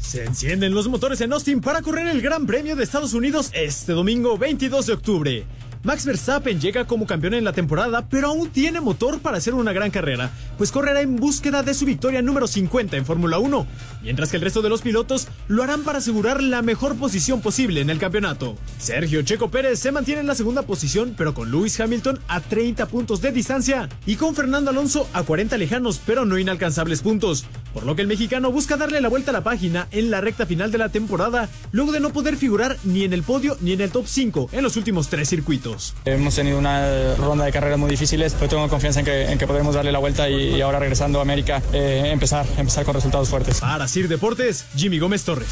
[0.00, 3.92] Se encienden los motores en Austin para correr el Gran Premio de Estados Unidos este
[3.92, 5.46] domingo 22 de octubre.
[5.86, 9.72] Max Verstappen llega como campeón en la temporada, pero aún tiene motor para hacer una
[9.72, 13.64] gran carrera, pues correrá en búsqueda de su victoria número 50 en Fórmula 1,
[14.02, 17.82] mientras que el resto de los pilotos lo harán para asegurar la mejor posición posible
[17.82, 18.56] en el campeonato.
[18.78, 22.86] Sergio Checo Pérez se mantiene en la segunda posición, pero con Lewis Hamilton a 30
[22.86, 27.86] puntos de distancia y con Fernando Alonso a 40 lejanos pero no inalcanzables puntos, por
[27.86, 30.72] lo que el mexicano busca darle la vuelta a la página en la recta final
[30.72, 33.92] de la temporada, luego de no poder figurar ni en el podio ni en el
[33.92, 35.75] top 5 en los últimos tres circuitos.
[36.04, 39.46] Hemos tenido una ronda de carreras muy difíciles, pero tengo confianza en que, en que
[39.46, 43.28] podremos darle la vuelta y, y ahora regresando a América, eh, empezar, empezar con resultados
[43.28, 43.60] fuertes.
[43.60, 45.48] Para Sir Deportes, Jimmy Gómez Torres.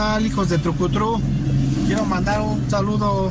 [0.00, 1.20] Tal, hijos de Trucutru?
[1.86, 3.30] Quiero mandar un saludo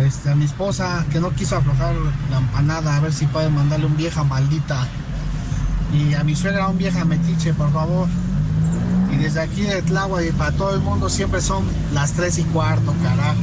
[0.00, 1.94] este, a mi esposa que no quiso aflojar
[2.32, 4.88] la empanada, a ver si pueden mandarle un vieja maldita.
[5.94, 8.08] Y a mi suegra un vieja metiche, por favor.
[9.12, 12.42] Y desde aquí de Tláhuac y para todo el mundo siempre son las tres y
[12.42, 13.40] cuarto, carajo.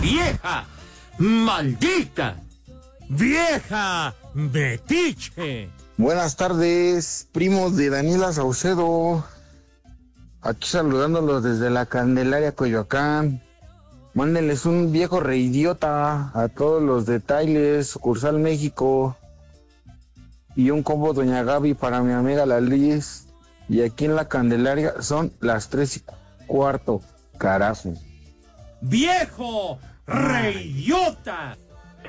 [0.00, 0.64] ¡Vieja!
[1.18, 2.36] ¡Maldita!
[3.08, 4.14] ¡Vieja!
[4.32, 5.70] ¡Metiche!
[5.96, 9.24] Buenas tardes, primos de Daniela Saucedo.
[10.46, 13.42] Aquí saludándolos desde la Candelaria Coyoacán.
[14.14, 19.16] Mándenles un viejo reidiota a todos los detalles, sucursal México.
[20.54, 23.26] Y un combo Doña Gaby para mi amiga la Liz.
[23.68, 26.02] Y aquí en la Candelaria son las tres y
[26.46, 27.02] cuarto,
[27.38, 27.94] carajo.
[28.82, 29.80] ¡Viejo!
[30.06, 31.56] ¡Reyota!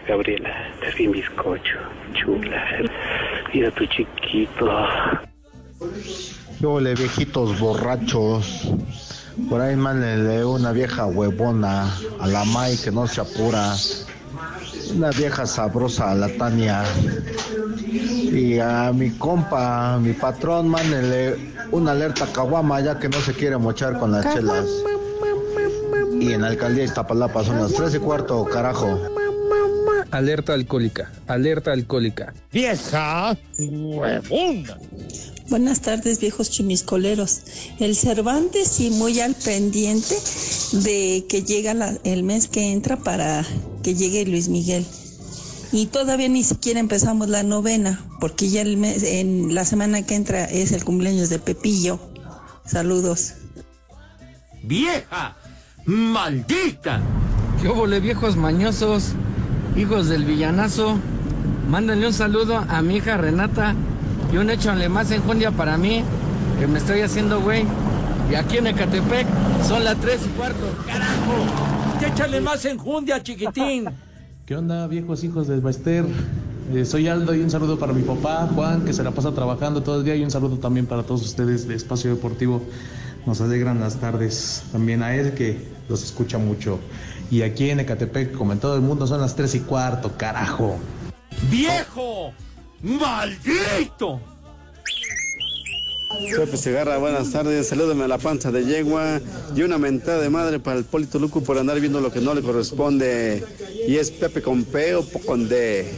[0.08, 1.80] Gabriela, te bien bizcocho,
[2.14, 2.64] chula.
[3.52, 4.70] Mira tu chiquito.
[6.60, 8.68] Yo le viejitos borrachos.
[9.50, 13.76] Por ahí mándenle una vieja huevona a la Mai que no se apura.
[14.96, 16.84] Una vieja sabrosa a la Tania.
[17.84, 21.36] Y a mi compa, a mi patrón, mándenle
[21.72, 24.66] una alerta caguama ya que no se quiere mochar con las chelas.
[26.20, 29.00] Y en la alcaldía de Iztapalapa son las tres y cuarto, carajo.
[30.10, 32.34] Alerta alcohólica, alerta alcohólica.
[32.52, 33.38] ¡Vieja!
[33.60, 34.78] ¡Huevona!
[35.50, 37.42] Buenas tardes, viejos chimiscoleros.
[37.80, 40.16] El Cervantes sí muy al pendiente
[40.74, 43.46] de que llega la- el mes que entra para
[43.82, 44.86] que llegue Luis Miguel.
[45.72, 50.16] Y todavía ni siquiera empezamos la novena, porque ya el mes, en la semana que
[50.16, 52.00] entra es el cumpleaños de Pepillo.
[52.66, 53.34] Saludos.
[54.64, 55.38] ¡Vieja!
[55.86, 57.02] ¡Maldita!
[57.62, 59.14] ¿Qué óvole, viejos mañosos?
[59.78, 60.98] Hijos del villanazo.
[61.70, 63.76] Mándenle un saludo a mi hija Renata
[64.32, 66.04] y un échale más enjundia para mí,
[66.60, 67.66] que me estoy haciendo güey.
[68.30, 69.26] Y aquí en Ecatepec
[69.64, 70.66] son las tres y cuarto.
[70.86, 72.06] ¡Carajo!
[72.06, 73.86] ¡Échale más enjundia, chiquitín!
[74.46, 76.06] ¿Qué onda, viejos hijos del Baester?
[76.74, 79.84] Eh, soy Aldo y un saludo para mi papá, Juan, que se la pasa trabajando
[79.84, 82.62] todo el día, y un saludo también para todos ustedes de Espacio Deportivo.
[83.26, 84.64] Nos alegran las tardes.
[84.72, 86.80] También a él, que los escucha mucho.
[87.30, 90.78] Y aquí en Ecatepec, como en todo el mundo, son las tres y cuarto, carajo.
[91.50, 92.34] ¡Viejo!
[92.82, 94.20] ¡Maldito!
[96.36, 97.68] Pepe Segarra, buenas tardes.
[97.68, 99.20] Salúdame a la panza de yegua
[99.56, 102.34] y una mentada de madre para el Polito Luco por andar viendo lo que no
[102.36, 103.44] le corresponde.
[103.88, 105.92] Y es Pepe con P o con D.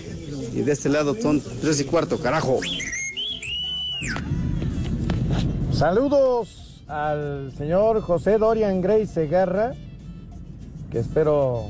[0.53, 2.59] Y de este lado son tres y cuarto, carajo.
[5.73, 9.73] Saludos al señor José Dorian Gray Segarra,
[10.91, 11.69] que espero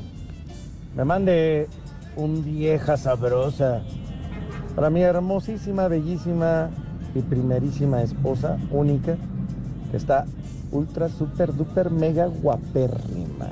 [0.96, 1.68] me mande
[2.16, 3.82] un vieja sabrosa
[4.80, 6.70] para mi hermosísima, bellísima
[7.14, 9.14] y primerísima esposa, única,
[9.90, 10.24] que está
[10.70, 13.50] ultra, super, duper, mega guapérrima.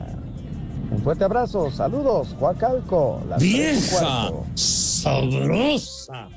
[0.91, 3.21] Un fuerte abrazo, saludos, Huacalco.
[3.29, 4.31] las tres y ¡Vieja!
[4.55, 6.29] ¡Sabrosa!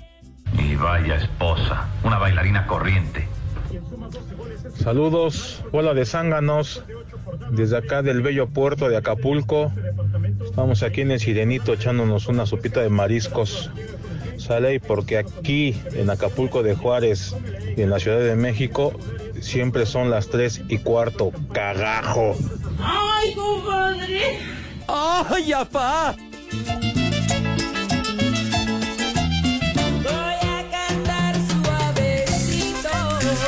[0.59, 3.25] Y vaya esposa, una bailarina corriente.
[4.75, 6.83] Saludos, hola de zánganos,
[7.51, 9.71] desde acá del bello puerto de Acapulco.
[10.43, 13.71] Estamos aquí en el Sirenito echándonos una sopita de mariscos.
[14.51, 17.33] Sale porque aquí en Acapulco de Juárez
[17.77, 18.91] y en la Ciudad de México
[19.39, 21.31] siempre son las 3 y cuarto.
[21.53, 22.35] Cagajo.
[22.77, 24.39] ¡Ay, compadre!
[24.89, 26.17] ¡Ay, apá!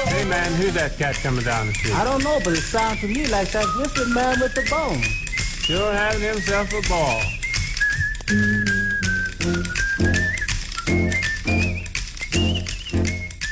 [0.07, 1.95] Hey man, who's that cat coming down the street?
[1.95, 4.07] I don't know, but it sounds to me like that Mr.
[4.15, 5.03] Man with the bone.
[5.65, 7.19] Sure having himself a ball.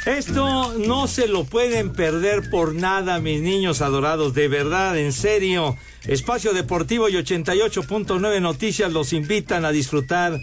[0.05, 5.77] Esto no se lo pueden perder por nada, mis niños adorados, de verdad, en serio.
[6.07, 10.39] Espacio Deportivo y 88.9 Noticias los invitan a disfrutar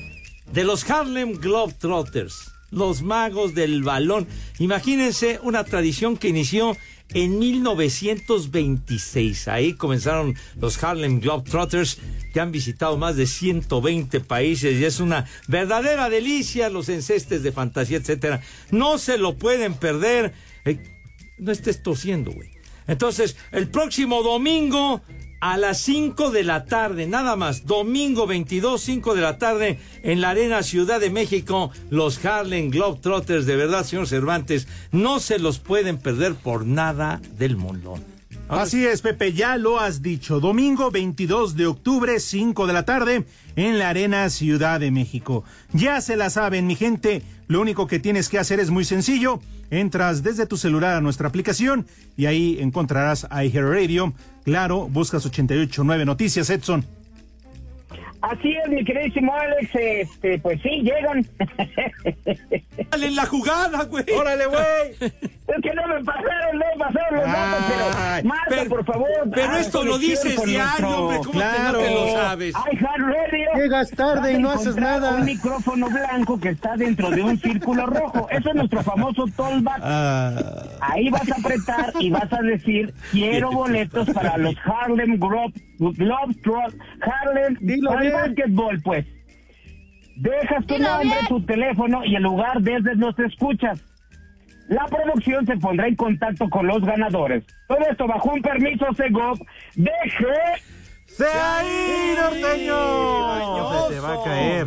[0.53, 4.29] de los Harlem Globetrotters, los magos del balón.
[4.61, 6.77] Imagínense una tradición que inició
[7.15, 9.49] en 1926.
[9.49, 11.99] Ahí comenzaron los Harlem Globetrotters
[12.33, 17.53] que han visitado más de 120 países y es una verdadera delicia los encestes de
[17.53, 18.41] fantasía, etcétera.
[18.71, 20.33] No se lo pueden perder.
[21.39, 22.51] No estés tosiendo, güey.
[22.87, 25.03] Entonces, el próximo domingo
[25.41, 30.21] a las 5 de la tarde, nada más, domingo 22, 5 de la tarde, en
[30.21, 35.59] la Arena Ciudad de México, los Harlem Globetrotters, de verdad, señor Cervantes, no se los
[35.59, 37.99] pueden perder por nada del mundo.
[38.49, 40.41] Así es, Pepe, ya lo has dicho.
[40.41, 45.45] Domingo 22 de octubre, 5 de la tarde, en la Arena Ciudad de México.
[45.75, 47.23] Ya se la saben, mi gente.
[47.47, 49.41] Lo único que tienes que hacer es muy sencillo.
[49.71, 54.15] Entras desde tu celular a nuestra aplicación y ahí encontrarás a Radio.
[54.49, 56.83] Claro, buscas 889 Noticias, Edson.
[58.21, 61.25] Así es, mi queridísimo Alex, este, pues sí, llegan.
[62.91, 64.05] ¡Dale en la jugada, güey!
[64.19, 64.91] ¡Órale, güey!
[65.01, 69.09] Es que no me pasaron, no me pasaron los datos, pero Marta, pero- por favor.
[69.33, 72.55] pero esto lo dices diario, nuestro- hombre, ¿cómo te- no te lo sabes?
[72.73, 73.49] iHeartRadio.
[73.57, 75.15] Llegas tarde y no haces nada.
[75.17, 78.29] Un micrófono blanco que está dentro de un círculo rojo.
[78.31, 79.81] Eso es nuestro famoso tollback.
[79.83, 80.35] Ah.
[80.81, 86.77] Ahí vas a apretar y vas a decir, quiero boletos para los Harlem Globe, Globetrotters,
[87.01, 89.07] Harlem, para el básquetbol, pues.
[90.17, 93.81] Dejas tu nombre, tu teléfono y el lugar desde los escuchas.
[94.69, 97.45] la producción se pondrá en contacto con los ganadores.
[97.69, 99.39] Todo esto bajo un permiso Segov
[99.77, 100.27] de G.
[101.07, 103.89] ¡Se ahí, norteño!
[103.89, 104.67] Se te va a caer.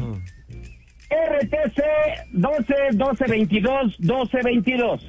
[1.12, 1.84] RTC
[2.32, 5.08] 12 12 22 12 22.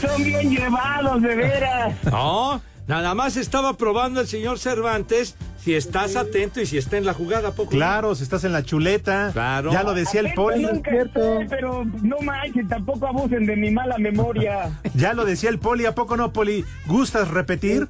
[0.00, 1.94] Son bien llevados, de veras.
[2.04, 7.06] No, nada más estaba probando el señor Cervantes si estás atento y si está en
[7.06, 7.70] la jugada, ¿a poco.
[7.70, 9.30] Claro, si estás en la chuleta.
[9.32, 9.72] Claro.
[9.72, 10.62] Ya lo decía el poli.
[10.62, 14.78] nunca estoy, pero no manches, tampoco abusen de mi mala memoria.
[14.94, 16.66] Ya lo decía el poli, ¿a poco no, poli?
[16.86, 17.88] ¿Gustas repetir?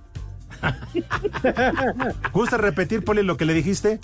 [2.32, 3.98] ¿Gustas repetir, poli, lo que le dijiste?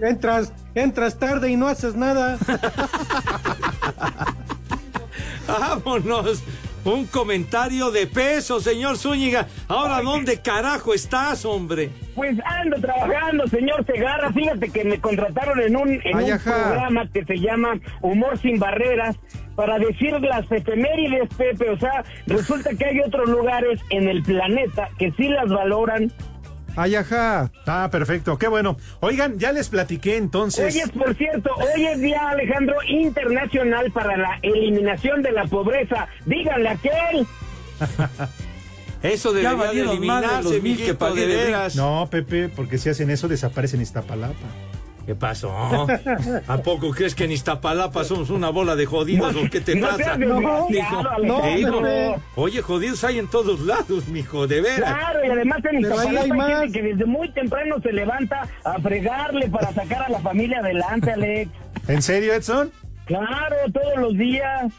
[0.00, 2.38] Entras, entras tarde y no haces nada.
[5.58, 6.42] Vámonos.
[6.84, 9.46] Un comentario de peso, señor Zúñiga.
[9.68, 11.90] Ahora, ¿dónde carajo estás, hombre?
[12.14, 14.32] Pues ando trabajando, señor Segarra.
[14.32, 18.58] Fíjate que me contrataron en un, en Ay, un programa que se llama Humor sin
[18.58, 19.16] Barreras
[19.56, 21.68] para decir las efemérides, Pepe.
[21.68, 26.10] O sea, resulta que hay otros lugares en el planeta que sí las valoran.
[26.76, 27.50] Ay, ajá.
[27.66, 28.76] Ah, perfecto, qué bueno.
[29.00, 30.74] Oigan, ya les platiqué entonces.
[30.74, 36.08] Hoy es, por cierto, hoy es Día Alejandro Internacional para la Eliminación de la Pobreza.
[36.26, 37.26] Díganle a aquel.
[39.02, 41.74] Eso Ya debería de eliminarse, los mil que pagué de de veras.
[41.74, 44.34] No, Pepe, porque si hacen eso desaparecen Iztapalapa.
[45.06, 45.50] ¿Qué pasó?
[46.46, 49.88] ¿A poco crees que en Iztapalapa somos una bola de jodidos o qué te No
[49.88, 50.16] pasa?
[50.16, 51.40] desgraciado, Dijo, Alejandro.
[51.42, 52.22] te digo, No.
[52.36, 54.92] Oye, jodidos hay en todos lados, mijo, de veras.
[54.94, 59.48] Claro, y además en Iztapalapa hay gente que desde muy temprano se levanta a fregarle
[59.48, 61.50] para sacar a la familia adelante, Alex.
[61.88, 62.70] ¿En serio, Edson?
[63.06, 64.72] Claro, todos los días.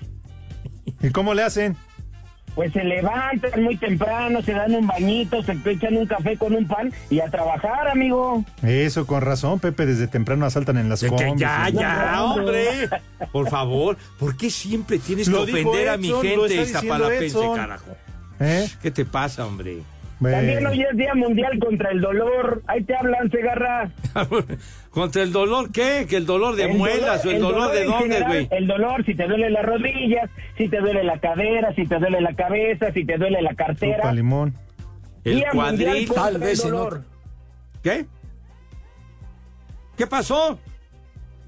[1.02, 1.76] ¿Y cómo le hacen?
[2.56, 6.68] Pues se levantan muy temprano, se dan un bañito, se echan un café con un
[6.68, 8.44] pan y a trabajar, amigo.
[8.62, 11.40] Eso, con razón, Pepe, desde temprano asaltan en las combis.
[11.40, 12.90] ya, y- ya, No, hombre.
[13.32, 16.62] Por favor, ¿por qué siempre tienes Lo que ofender a mi gente
[17.26, 17.56] Edson.
[17.56, 17.96] carajo?
[18.40, 18.68] ¿Eh?
[18.82, 19.84] ¿Qué te pasa, hombre?
[20.22, 22.62] También hoy es Día Mundial contra el Dolor.
[22.68, 23.92] Ahí te hablan, Segarra.
[24.92, 26.06] ¿Contra el dolor qué?
[26.08, 28.48] ¿Que el dolor de El muelas o el dolor, de dónde, güey?
[28.52, 32.22] El dolor, si te duele las rodillas, si te duele la cadera, si te duele
[32.22, 34.14] la cabeza, si te duele la cartera.
[34.14, 34.54] limón.
[35.24, 37.04] El Día cuadril, tal el vez en dolor.
[37.82, 38.06] ¿Qué?
[39.98, 40.60] ¿Qué pasó?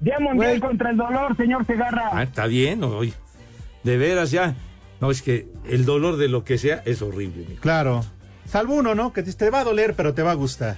[0.00, 2.10] Día Mundial contra el Dolor, señor Segarra.
[2.12, 3.12] Ah, está bien, oye.
[3.84, 4.54] De veras ya.
[5.00, 7.60] No, es que el dolor de lo que sea es horrible, mijo.
[7.60, 8.04] Claro.
[8.48, 9.12] Salvo uno, ¿no?
[9.12, 10.76] Que te- te va a doler, pero te va a gustar.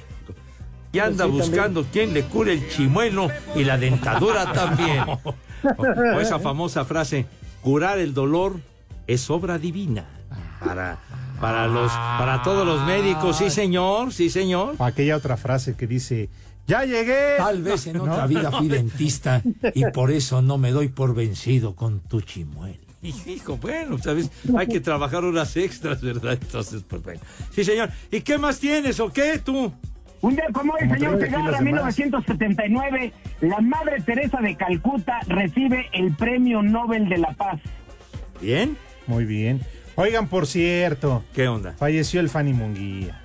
[0.92, 5.00] Y anda buscando quién le cure el chimuelo y la dentadura también.
[5.09, 5.20] O,
[6.16, 7.26] o esa famosa frase,
[7.61, 8.61] curar el dolor
[9.07, 10.07] es obra divina.
[10.64, 10.98] Para,
[11.40, 14.74] para, los, para todos los médicos, sí señor, sí señor.
[14.79, 16.31] Aquella otra frase que dice,
[16.66, 17.35] ya llegué.
[17.37, 18.05] Tal vez en ¿No?
[18.05, 19.42] otra vida fui dentista
[19.74, 22.86] y por eso no me doy por vencido con tu chimuelo.
[23.26, 26.32] Hijo, bueno, sabes, hay que trabajar horas extras, ¿verdad?
[26.40, 27.20] Entonces, pues bueno.
[27.50, 27.90] Sí, señor.
[28.11, 29.72] ¿Y qué más tienes o qué tú?
[30.22, 31.98] Un día como hoy, señor Segarra, los demás.
[31.98, 37.61] 1979, la Madre Teresa de Calcuta recibe el Premio Nobel de la Paz.
[38.40, 38.76] ¿Bien?
[39.06, 39.61] Muy bien.
[39.94, 41.74] Oigan, por cierto, ¿Qué onda?
[41.78, 43.22] falleció el Fanny Munguía.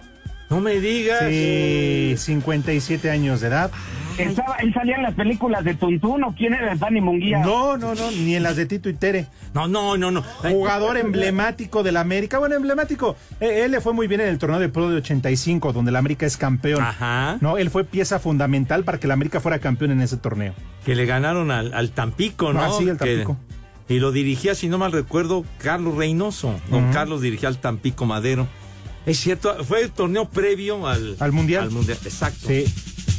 [0.51, 1.23] No me digas.
[1.29, 3.71] Sí, 57 años de edad.
[4.17, 7.39] Estaba, él salía en las películas de Tuntún, ¿o quién era el Fanny Munguía?
[7.39, 9.25] No, no, no, ni en las de Tito y Tere.
[9.53, 10.21] No, no, no, no.
[10.21, 12.37] Jugador emblemático del América.
[12.37, 13.15] Bueno, emblemático.
[13.39, 15.95] Eh, Él le fue muy bien en el torneo de Pro de 85, donde el
[15.95, 16.83] América es campeón.
[16.83, 17.37] Ajá.
[17.39, 20.53] No, él fue pieza fundamental para que el América fuera campeón en ese torneo.
[20.85, 22.61] Que le ganaron al, al Tampico, ¿no?
[22.61, 23.37] Ah, sí, al Que- Tampico.
[23.87, 26.59] y lo dirigía, si no mal recuerdo, Carlos Reynoso.
[26.69, 26.91] Don.
[26.91, 28.47] Carlos dirigía al Tampico Madero.
[29.05, 31.63] Es cierto, fue el torneo previo al, Al Mundial.
[31.63, 32.47] Al mundial, exacto.
[32.47, 32.65] Sí.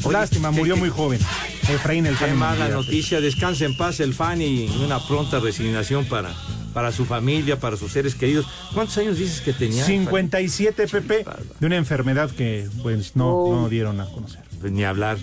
[0.04, 1.20] Oye, Lástima, murió muy joven.
[1.68, 3.20] Efraín el Qué mala noticia.
[3.20, 6.34] Descanse en paz el fan y una pronta resignación para,
[6.74, 8.46] para su familia, para sus seres queridos.
[8.74, 9.84] ¿Cuántos años dices que tenía?
[9.84, 11.24] 57, Pepe,
[11.60, 14.42] de una enfermedad que pues no, no dieron a conocer.
[14.60, 15.18] Pues ni hablar.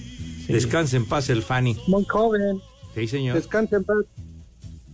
[0.47, 1.77] Descanse en paz el Fanny.
[1.87, 2.61] Muy joven.
[2.95, 3.35] Sí, señor.
[3.35, 3.97] Descansa en paz.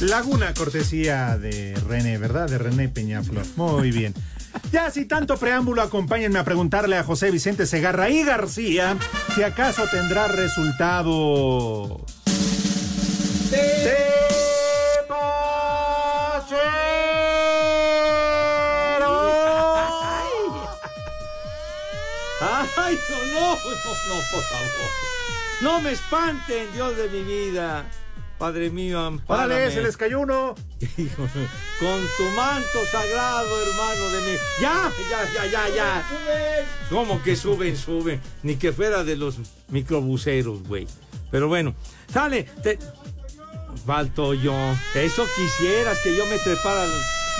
[0.00, 2.48] Laguna, cortesía de René, ¿verdad?
[2.48, 3.44] De René Peñaflor.
[3.56, 4.14] Muy bien.
[4.72, 8.96] Ya sin tanto preámbulo, acompáñenme a preguntarle a José Vicente Segarra y García
[9.34, 12.04] si acaso tendrá resultado.
[22.76, 23.56] ¡Ay, no, no,
[25.60, 27.84] no, me espanten, Dios de mi vida!
[28.38, 29.54] Padre mío, ampárame.
[29.54, 30.54] ¡Órale, se les cayó uno!
[31.80, 34.38] Con tu manto sagrado, hermano de mí.
[34.60, 36.02] ¡Ya, ya, ya, ya, ya!
[36.88, 38.20] ¿Cómo que suben, suben?
[38.44, 40.86] Ni que fuera de los microbuseros, güey.
[41.32, 41.74] Pero bueno,
[42.12, 42.44] sale.
[42.62, 42.78] Te...
[43.84, 44.54] Falto yo.
[44.94, 46.84] Eso quisieras que yo me trepara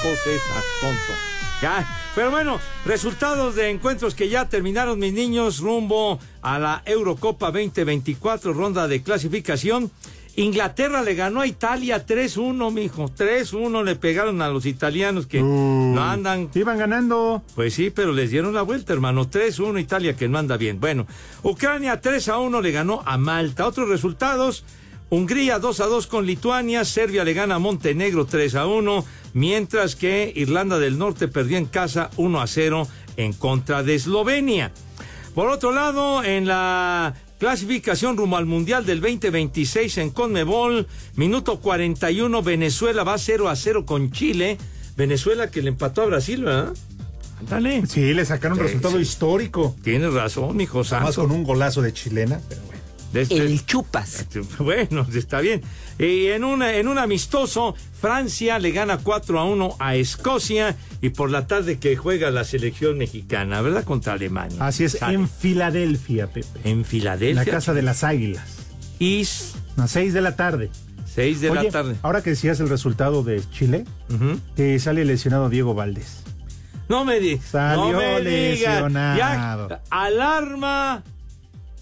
[0.03, 0.41] cosas,
[0.81, 1.13] tonto.
[1.63, 1.87] Ya.
[2.15, 8.53] Pero bueno, resultados de encuentros que ya terminaron mis niños rumbo a la Eurocopa 2024,
[8.53, 9.91] ronda de clasificación.
[10.39, 13.09] Inglaterra le ganó a Italia 3-1, mijo.
[13.09, 16.49] 3-1 le pegaron a los italianos que no andan.
[16.55, 17.43] Iban ganando.
[17.57, 19.29] Pues sí, pero les dieron la vuelta, hermano.
[19.29, 20.79] 3-1 Italia que no anda bien.
[20.79, 21.09] Bueno,
[21.43, 23.67] Ucrania 3-1 le ganó a Malta.
[23.67, 24.65] Otros resultados.
[25.11, 29.97] Hungría 2 a 2 con Lituania, Serbia le gana a Montenegro 3 a 1, mientras
[29.97, 32.87] que Irlanda del Norte perdió en casa 1 a 0
[33.17, 34.71] en contra de Eslovenia.
[35.35, 40.87] Por otro lado, en la clasificación rumbo al Mundial del 2026 en Conmebol,
[41.17, 44.59] minuto 41, Venezuela va 0 a 0 con Chile.
[44.97, 46.75] Venezuela que le empató a Brasil, ¿verdad?
[47.41, 47.87] Ándale.
[47.87, 49.03] Sí, le sacaron un Sí, resultado sí.
[49.03, 49.77] histórico.
[49.85, 51.23] Tienes razón, hijo santo.
[51.23, 52.78] con un golazo de chilena, pero bueno.
[53.23, 54.27] El chupas.
[54.59, 55.63] Bueno, está bien.
[55.99, 61.11] Y en, una, en un amistoso, Francia le gana 4 a 1 a Escocia y
[61.11, 63.85] por la tarde que juega la selección mexicana, ¿verdad?
[63.85, 64.57] Contra Alemania.
[64.61, 65.15] Así es, Sale.
[65.15, 66.61] en Filadelfia, Pepe.
[66.65, 67.45] En En Filadelfia.
[67.45, 68.45] la Casa de las Águilas.
[68.99, 69.23] Y
[69.77, 70.71] A las 6 de la tarde.
[71.15, 71.97] 6 de Oye, la tarde.
[72.03, 73.85] Ahora que decías el resultado de Chile,
[74.57, 76.23] que sale lesionado Diego Valdés.
[76.89, 77.45] No me digas.
[77.47, 78.75] Salió no me diga.
[78.75, 79.69] lesionado.
[79.69, 81.03] Ya, alarma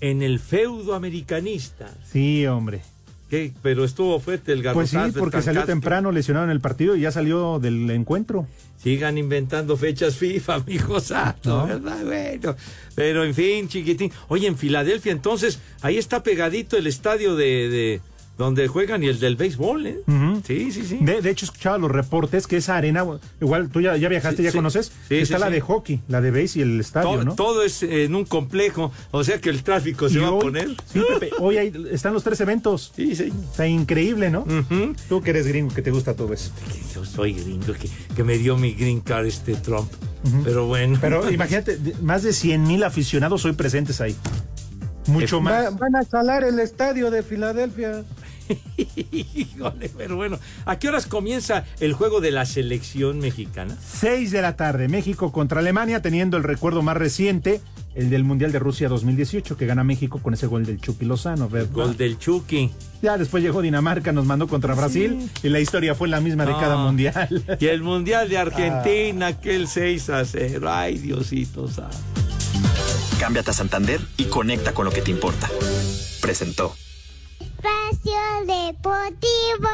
[0.01, 1.89] en el feudo americanista.
[2.11, 2.83] Sí, hombre.
[3.31, 3.53] ¿Qué?
[3.61, 7.01] Pero estuvo fuerte el Pues sí, garrotazo, porque salió temprano lesionado en el partido y
[7.01, 8.47] ya salió del encuentro.
[8.81, 11.67] Sigan inventando fechas FIFA, mi hijo santo, ¿No?
[11.67, 12.05] ¿verdad?
[12.05, 12.55] Bueno,
[12.95, 14.13] pero en fin, chiquitín.
[14.29, 18.01] Oye, en Filadelfia, entonces, ahí está pegadito el estadio de, de
[18.39, 20.01] donde juegan y el del béisbol, ¿eh?
[20.47, 20.99] Sí, sí, sí.
[21.01, 23.05] De, de hecho, escuchaba los reportes que esa arena,
[23.41, 24.59] igual tú ya, ya viajaste, Sí, ya sí.
[24.59, 25.53] conoces, Sí, está sí, la sí.
[25.55, 27.34] de hockey, la de base y el estadio, todo, ¿no?
[27.34, 30.68] todo es en un complejo, o sea que el tráfico se Y va a poner.
[30.93, 32.93] Sí, Pepe, hoy hay- están los tres eventos.
[32.95, 33.32] Sí, sí.
[33.51, 34.45] Está increíble, ¿no?
[35.09, 36.51] Tú que eres gringo, que te gusta todo eso.
[36.95, 39.91] Yo soy gringo, que, que me dio mi green card este Trump.
[40.45, 40.99] Pero bueno.
[41.01, 44.14] Pero imagínate, más de 100 mil aficionados hoy presentes ahí.
[45.07, 45.64] Mucho Es- más.
[45.66, 48.03] Va- van a salar el estadio de Filadelfia.
[48.77, 53.77] Híjole, pero bueno, ¿a qué horas comienza el juego de la selección mexicana?
[53.85, 57.61] 6 de la tarde, México contra Alemania, teniendo el recuerdo más reciente,
[57.95, 61.49] el del Mundial de Rusia 2018, que gana México con ese gol del Chucky Lozano,
[61.49, 61.71] ¿verdad?
[61.73, 62.71] Gol del Chucky.
[63.03, 66.53] Ya después llegó Dinamarca, nos mandó contra Brasil y la historia fue la misma de
[66.53, 66.59] Ah.
[66.61, 67.45] cada mundial.
[67.59, 70.69] Y el Mundial de Argentina, aquel 6 a 0.
[70.71, 71.97] Ay, Diosito santo.
[73.19, 75.49] Cámbiate a Santander y conecta con lo que te importa.
[76.21, 76.75] Presentó.
[77.67, 79.69] Espacio Deportivo.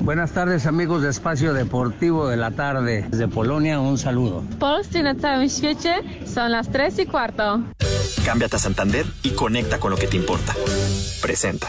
[0.00, 3.06] Buenas tardes amigos de Espacio Deportivo de la Tarde.
[3.08, 4.42] Desde Polonia un saludo.
[4.58, 7.60] Polscy na całym świecie są las 3 y cuarto.
[8.24, 10.54] Cámbiate a Santander y conecta con lo que te importa.
[11.22, 11.68] Presenta.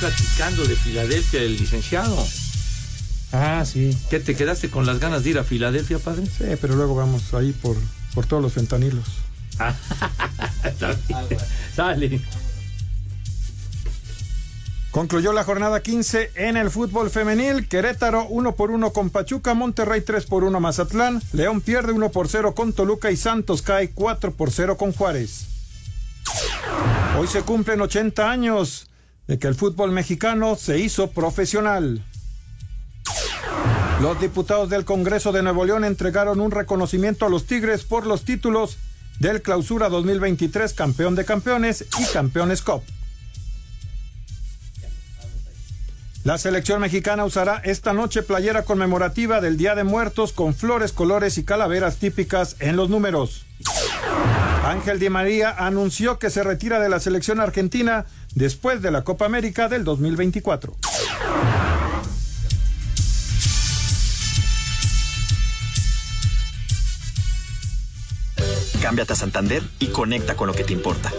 [0.00, 2.26] Platicando de Filadelfia el licenciado.
[3.32, 3.96] Ah, sí.
[4.08, 6.24] ¿Qué te quedaste con las ganas de ir a Filadelfia, padre?
[6.26, 7.76] Sí, pero luego vamos ahí por,
[8.14, 9.04] por todos los fentanilos.
[11.76, 12.20] Sale.
[14.90, 17.68] Concluyó la jornada 15 en el fútbol femenil.
[17.68, 22.26] Querétaro 1 por 1 con Pachuca, Monterrey 3 por 1 Mazatlán, León pierde 1 por
[22.26, 25.46] 0 con Toluca y Santos cae 4 por 0 con Juárez.
[27.18, 28.89] Hoy se cumplen 80 años
[29.30, 32.04] de que el fútbol mexicano se hizo profesional.
[34.02, 38.24] Los diputados del Congreso de Nuevo León entregaron un reconocimiento a los Tigres por los
[38.24, 38.78] títulos
[39.20, 42.82] del Clausura 2023 Campeón de Campeones y Campeones Cup.
[46.24, 51.38] La selección mexicana usará esta noche playera conmemorativa del Día de Muertos con flores, colores
[51.38, 53.46] y calaveras típicas en los números.
[54.64, 59.24] Ángel Di María anunció que se retira de la selección argentina después de la Copa
[59.26, 60.76] América del 2024.
[68.80, 71.12] Cámbiate a Santander y conecta con lo que te importa.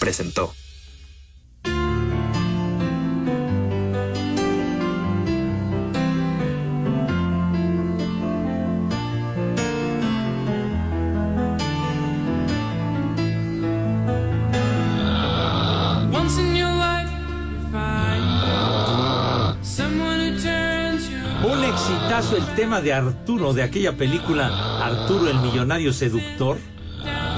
[0.00, 0.54] Presentó.
[22.56, 26.56] Tema de Arturo, de aquella película Arturo el millonario seductor,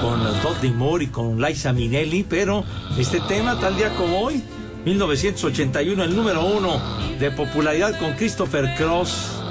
[0.01, 2.63] con Dudley Moore y con Liza Minnelli, pero
[2.97, 4.41] este tema, tal día como hoy,
[4.85, 6.81] 1981, el número uno
[7.19, 9.41] de popularidad con Christopher Cross,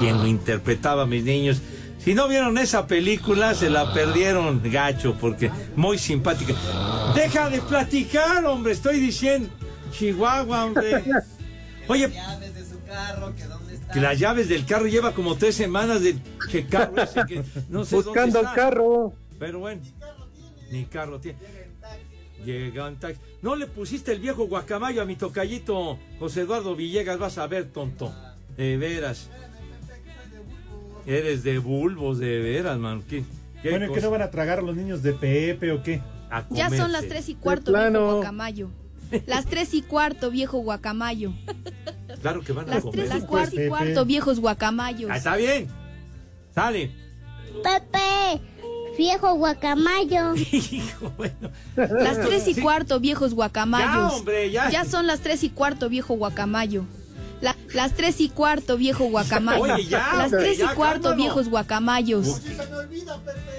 [0.00, 1.62] quien lo interpretaba, mis niños.
[1.98, 6.54] Si no vieron esa película, se la perdieron gacho, porque muy simpática.
[7.14, 9.48] Deja de platicar, hombre, estoy diciendo.
[9.92, 11.04] Chihuahua, hombre.
[11.86, 12.10] Oye,
[13.92, 16.16] que las llaves del carro lleva como tres semanas de
[16.50, 19.12] que carro ese que no sé Buscando dónde el carro.
[19.38, 19.82] Pero bueno,
[20.70, 21.38] ni carro tiene.
[22.44, 23.20] Llega en taxi.
[23.40, 27.66] No le pusiste el viejo guacamayo a mi tocallito José Eduardo Villegas, vas a ver,
[27.66, 28.12] tonto.
[28.56, 29.30] De veras.
[31.06, 33.02] Eres de bulbos, de veras, man.
[33.08, 33.24] ¿Qué,
[33.62, 34.06] qué Bueno, ¿y qué cosa?
[34.06, 36.00] no van a tragar los niños de Pepe o qué?
[36.30, 38.70] A Ya son las tres y cuarto, viejo guacamayo.
[39.26, 41.32] Las tres y cuarto, viejo guacamayo.
[42.20, 43.06] Claro que van a Las comer.
[43.08, 45.10] tres y cuarto, y cuarto, viejos guacamayos.
[45.10, 45.68] Ah, está bien.
[46.54, 46.90] Sale.
[47.62, 48.40] Pepe,
[48.96, 50.34] viejo guacamayo.
[51.76, 54.12] Las tres y cuarto, viejos guacamayos.
[54.12, 54.84] Ya, hombre, ya.
[54.84, 56.84] son las tres y cuarto, viejo guacamayo.
[57.40, 59.62] La- las tres y cuarto, viejo guacamayo.
[59.62, 61.16] Oye, ya, las tres ya, y cuarto, cálmalo.
[61.16, 62.40] viejos guacamayos.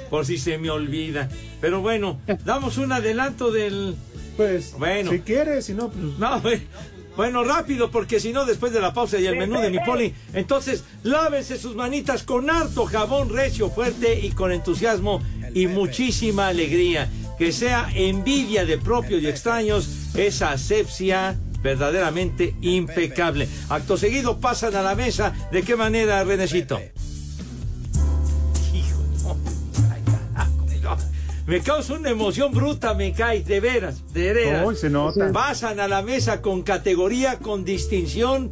[0.09, 1.27] Por si se me olvida.
[1.59, 3.95] Pero bueno, damos un adelanto del.
[4.37, 5.11] Pues, bueno.
[5.11, 6.17] si quieres, si no, pues.
[6.17, 6.67] No, eh,
[7.15, 10.13] bueno, rápido, porque si no, después de la pausa y el menú de mi poli,
[10.33, 15.21] entonces lávense sus manitas con harto jabón recio, fuerte y con entusiasmo
[15.53, 17.09] y muchísima alegría.
[17.37, 23.47] Que sea envidia de propios y extraños, esa asepsia verdaderamente impecable.
[23.69, 25.33] Acto seguido pasan a la mesa.
[25.51, 26.79] ¿De qué manera, Renecito?
[31.45, 34.63] Me causa una emoción bruta, me cae, de veras, de veras.
[34.65, 35.31] Oh, se nota.
[35.33, 38.51] Pasan a la mesa con categoría, con distinción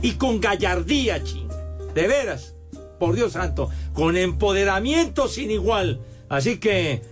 [0.00, 1.48] y con gallardía, ching.
[1.94, 2.54] De veras,
[2.98, 6.00] por Dios santo, con empoderamiento sin igual.
[6.30, 7.02] Así que,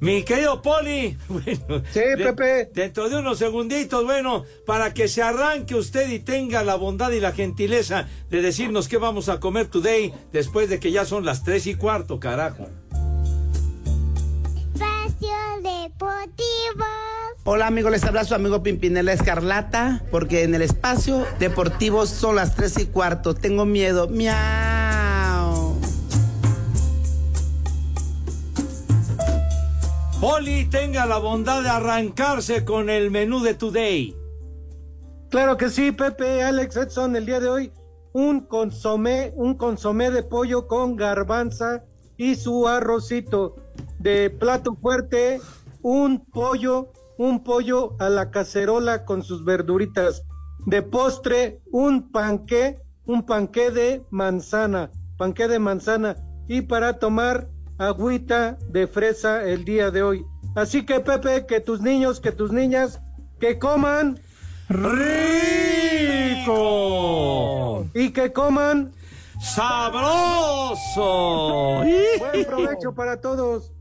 [0.00, 2.70] mi querido Poli, bueno, Sí, de- Pepe.
[2.74, 7.20] Dentro de unos segunditos, bueno, para que se arranque usted y tenga la bondad y
[7.20, 11.44] la gentileza de decirnos qué vamos a comer today después de que ya son las
[11.44, 12.66] tres y cuarto, carajo.
[17.44, 22.54] Hola amigos, les habla su amigo Pimpinela Escarlata, porque en el espacio deportivo son las
[22.54, 23.34] tres y cuarto.
[23.34, 24.06] Tengo miedo.
[24.08, 25.78] Miau.
[30.20, 34.14] Poli, tenga la bondad de arrancarse con el menú de today.
[35.30, 37.72] Claro que sí, Pepe, Alex Edson, el día de hoy
[38.12, 41.84] un consomé, un consomé de pollo con garbanza
[42.16, 43.56] y su arrocito
[43.98, 45.40] de plato fuerte,
[45.82, 50.24] un pollo, un pollo a la cacerola con sus verduritas.
[50.66, 56.16] De postre, un panqué, un panqué de manzana, panqué de manzana
[56.46, 57.48] y para tomar
[57.78, 60.24] agüita de fresa el día de hoy.
[60.54, 63.00] Así que Pepe, que tus niños, que tus niñas,
[63.38, 64.20] que coman
[64.68, 64.98] rico
[67.94, 68.92] y que coman
[69.40, 70.74] sabroso.
[72.18, 73.72] Buen provecho para todos.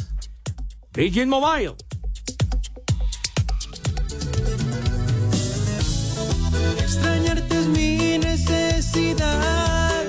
[0.93, 1.75] Virgin Mobile.
[6.79, 10.05] Extrañarte es mi necesidad.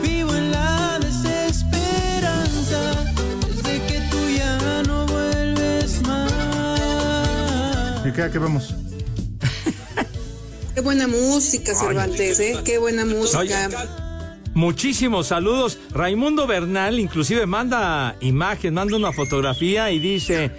[0.00, 3.04] Vivo en la desesperanza
[3.48, 6.30] desde que tú ya no vuelves más.
[8.06, 8.76] ¿Y qué, qué vamos?
[10.80, 12.56] Qué buena música, Cervantes, ¿eh?
[12.64, 13.68] Qué buena música.
[14.54, 15.78] Muchísimos saludos.
[15.90, 20.50] Raimundo Bernal inclusive manda imagen, manda una fotografía y dice,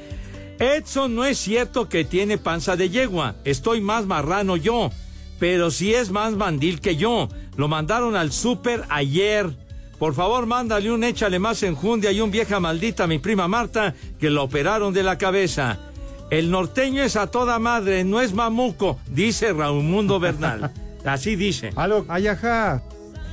[0.59, 4.91] Edson, no es cierto que tiene panza de yegua, estoy más marrano yo,
[5.39, 7.27] pero sí es más mandil que yo.
[7.57, 9.49] Lo mandaron al súper ayer.
[9.97, 13.95] Por favor, mándale un échale más enjundia y un vieja maldita a mi prima Marta
[14.19, 15.90] que lo operaron de la cabeza.
[16.31, 20.71] El norteño es a toda madre, no es mamuco, dice Raimundo Bernal.
[21.05, 21.71] Así dice.
[21.75, 22.81] Aló, ayajá.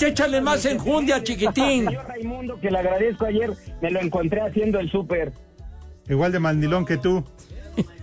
[0.00, 1.86] Échale más enjundia, chiquitín.
[1.86, 5.32] Señor Raimundo, que le agradezco ayer, me lo encontré haciendo el súper.
[6.08, 7.24] Igual de mandilón que tú.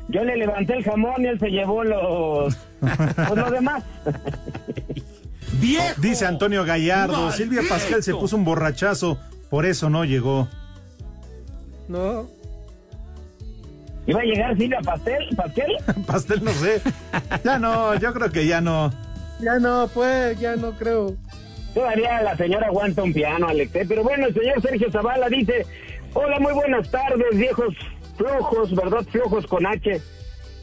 [0.08, 3.84] Yo le levanté el jamón y él se llevó los, pues, lo demás.
[5.98, 9.18] Dice Antonio Gallardo, Silvia Pascal se puso un borrachazo,
[9.50, 10.48] por eso no llegó.
[11.90, 12.28] No.
[14.08, 15.36] ¿Iba a llegar Silvia Pastel?
[15.36, 15.78] ¿Pastel?
[16.08, 16.82] Pastel no sé.
[17.44, 18.92] Ya no, yo creo que ya no.
[19.40, 21.16] Ya no, pues, ya no creo.
[21.74, 23.76] Todavía la señora aguanta un piano, Alex.
[23.76, 23.86] ¿eh?
[23.88, 25.66] Pero bueno, el señor Sergio Zavala dice,
[26.14, 27.76] hola, muy buenas tardes, viejos
[28.18, 29.06] flojos, ¿verdad?
[29.12, 30.02] Flojos con H.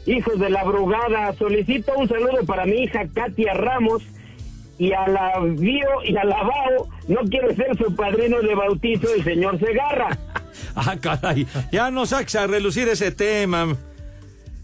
[0.05, 4.01] Hijos de la brugada, solicito un saludo para mi hija Katia Ramos
[4.77, 9.13] y a la Bio y a la Bao, no quiere ser su padrino de bautizo
[9.13, 10.17] el señor Segarra.
[10.75, 13.75] Ah, caray, ya no saques a relucir ese tema.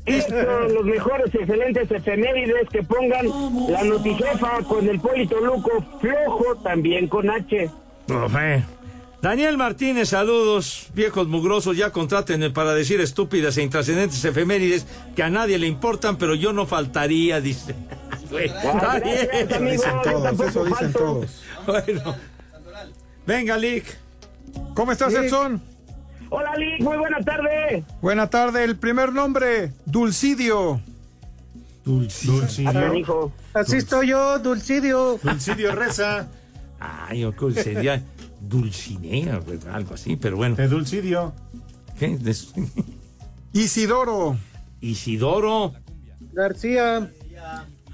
[0.06, 3.28] Estos, los mejores, excelentes efemérides que pongan
[3.70, 5.70] la notijefa con el Polito Luco,
[6.02, 7.70] flojo también con H.
[8.08, 8.64] Profe.
[9.22, 15.30] Daniel Martínez, saludos, viejos mugrosos, ya contrátenme para decir estúpidas e intrascendentes efemérides que a
[15.30, 17.76] nadie le importan, pero yo no faltaría, dice.
[18.32, 19.28] Está bien.
[19.32, 21.44] Eso dicen todos, eso dicen todos.
[21.66, 22.16] Bueno.
[23.28, 23.86] Venga, Lick.
[24.74, 25.62] ¿Cómo estás, Edson?
[26.32, 27.84] Hola, Lick, muy buena tarde.
[28.02, 30.80] Buena tarde, el primer nombre, Dulcidio.
[31.84, 32.94] Dulcidio.
[32.96, 33.32] hijo.
[33.54, 35.20] Así estoy yo, Dulcidio.
[35.24, 36.28] Dulcidio reza.
[36.80, 38.04] Ay, yo creo que sería
[38.42, 40.56] Dulcinea, pues, algo así, pero bueno.
[40.56, 41.34] De Dulcidio.
[41.98, 42.18] ¿Qué?
[43.54, 44.38] Isidoro.
[44.82, 45.74] Isidoro.
[46.32, 47.12] García.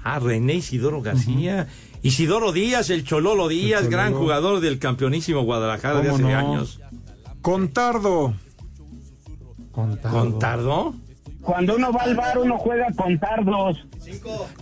[0.04, 1.66] Ah, René Isidoro García.
[2.02, 3.90] Isidoro Díaz, el Chololo Díaz, Chololo.
[3.90, 6.38] gran jugador del campeonísimo Guadalajara de ¿Cómo hace no?
[6.38, 6.80] años.
[7.46, 8.34] Contardo.
[9.70, 10.94] ¿Contardo?
[11.42, 13.86] Cuando uno va al bar, uno juega con tardos.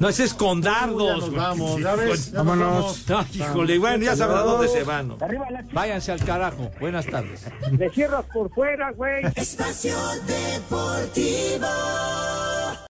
[0.00, 1.32] No, ese es con dardos.
[1.34, 3.08] vamos, ya ves, ya nos Vámonos.
[3.08, 5.08] No, híjole, bueno, ya sabrá dónde se van.
[5.08, 5.16] ¿no?
[5.18, 6.70] Arriba la ch- Váyanse al carajo.
[6.78, 7.46] Buenas tardes.
[7.72, 9.24] Le cierras por fuera, güey.
[9.34, 11.66] Espacio Deportivo.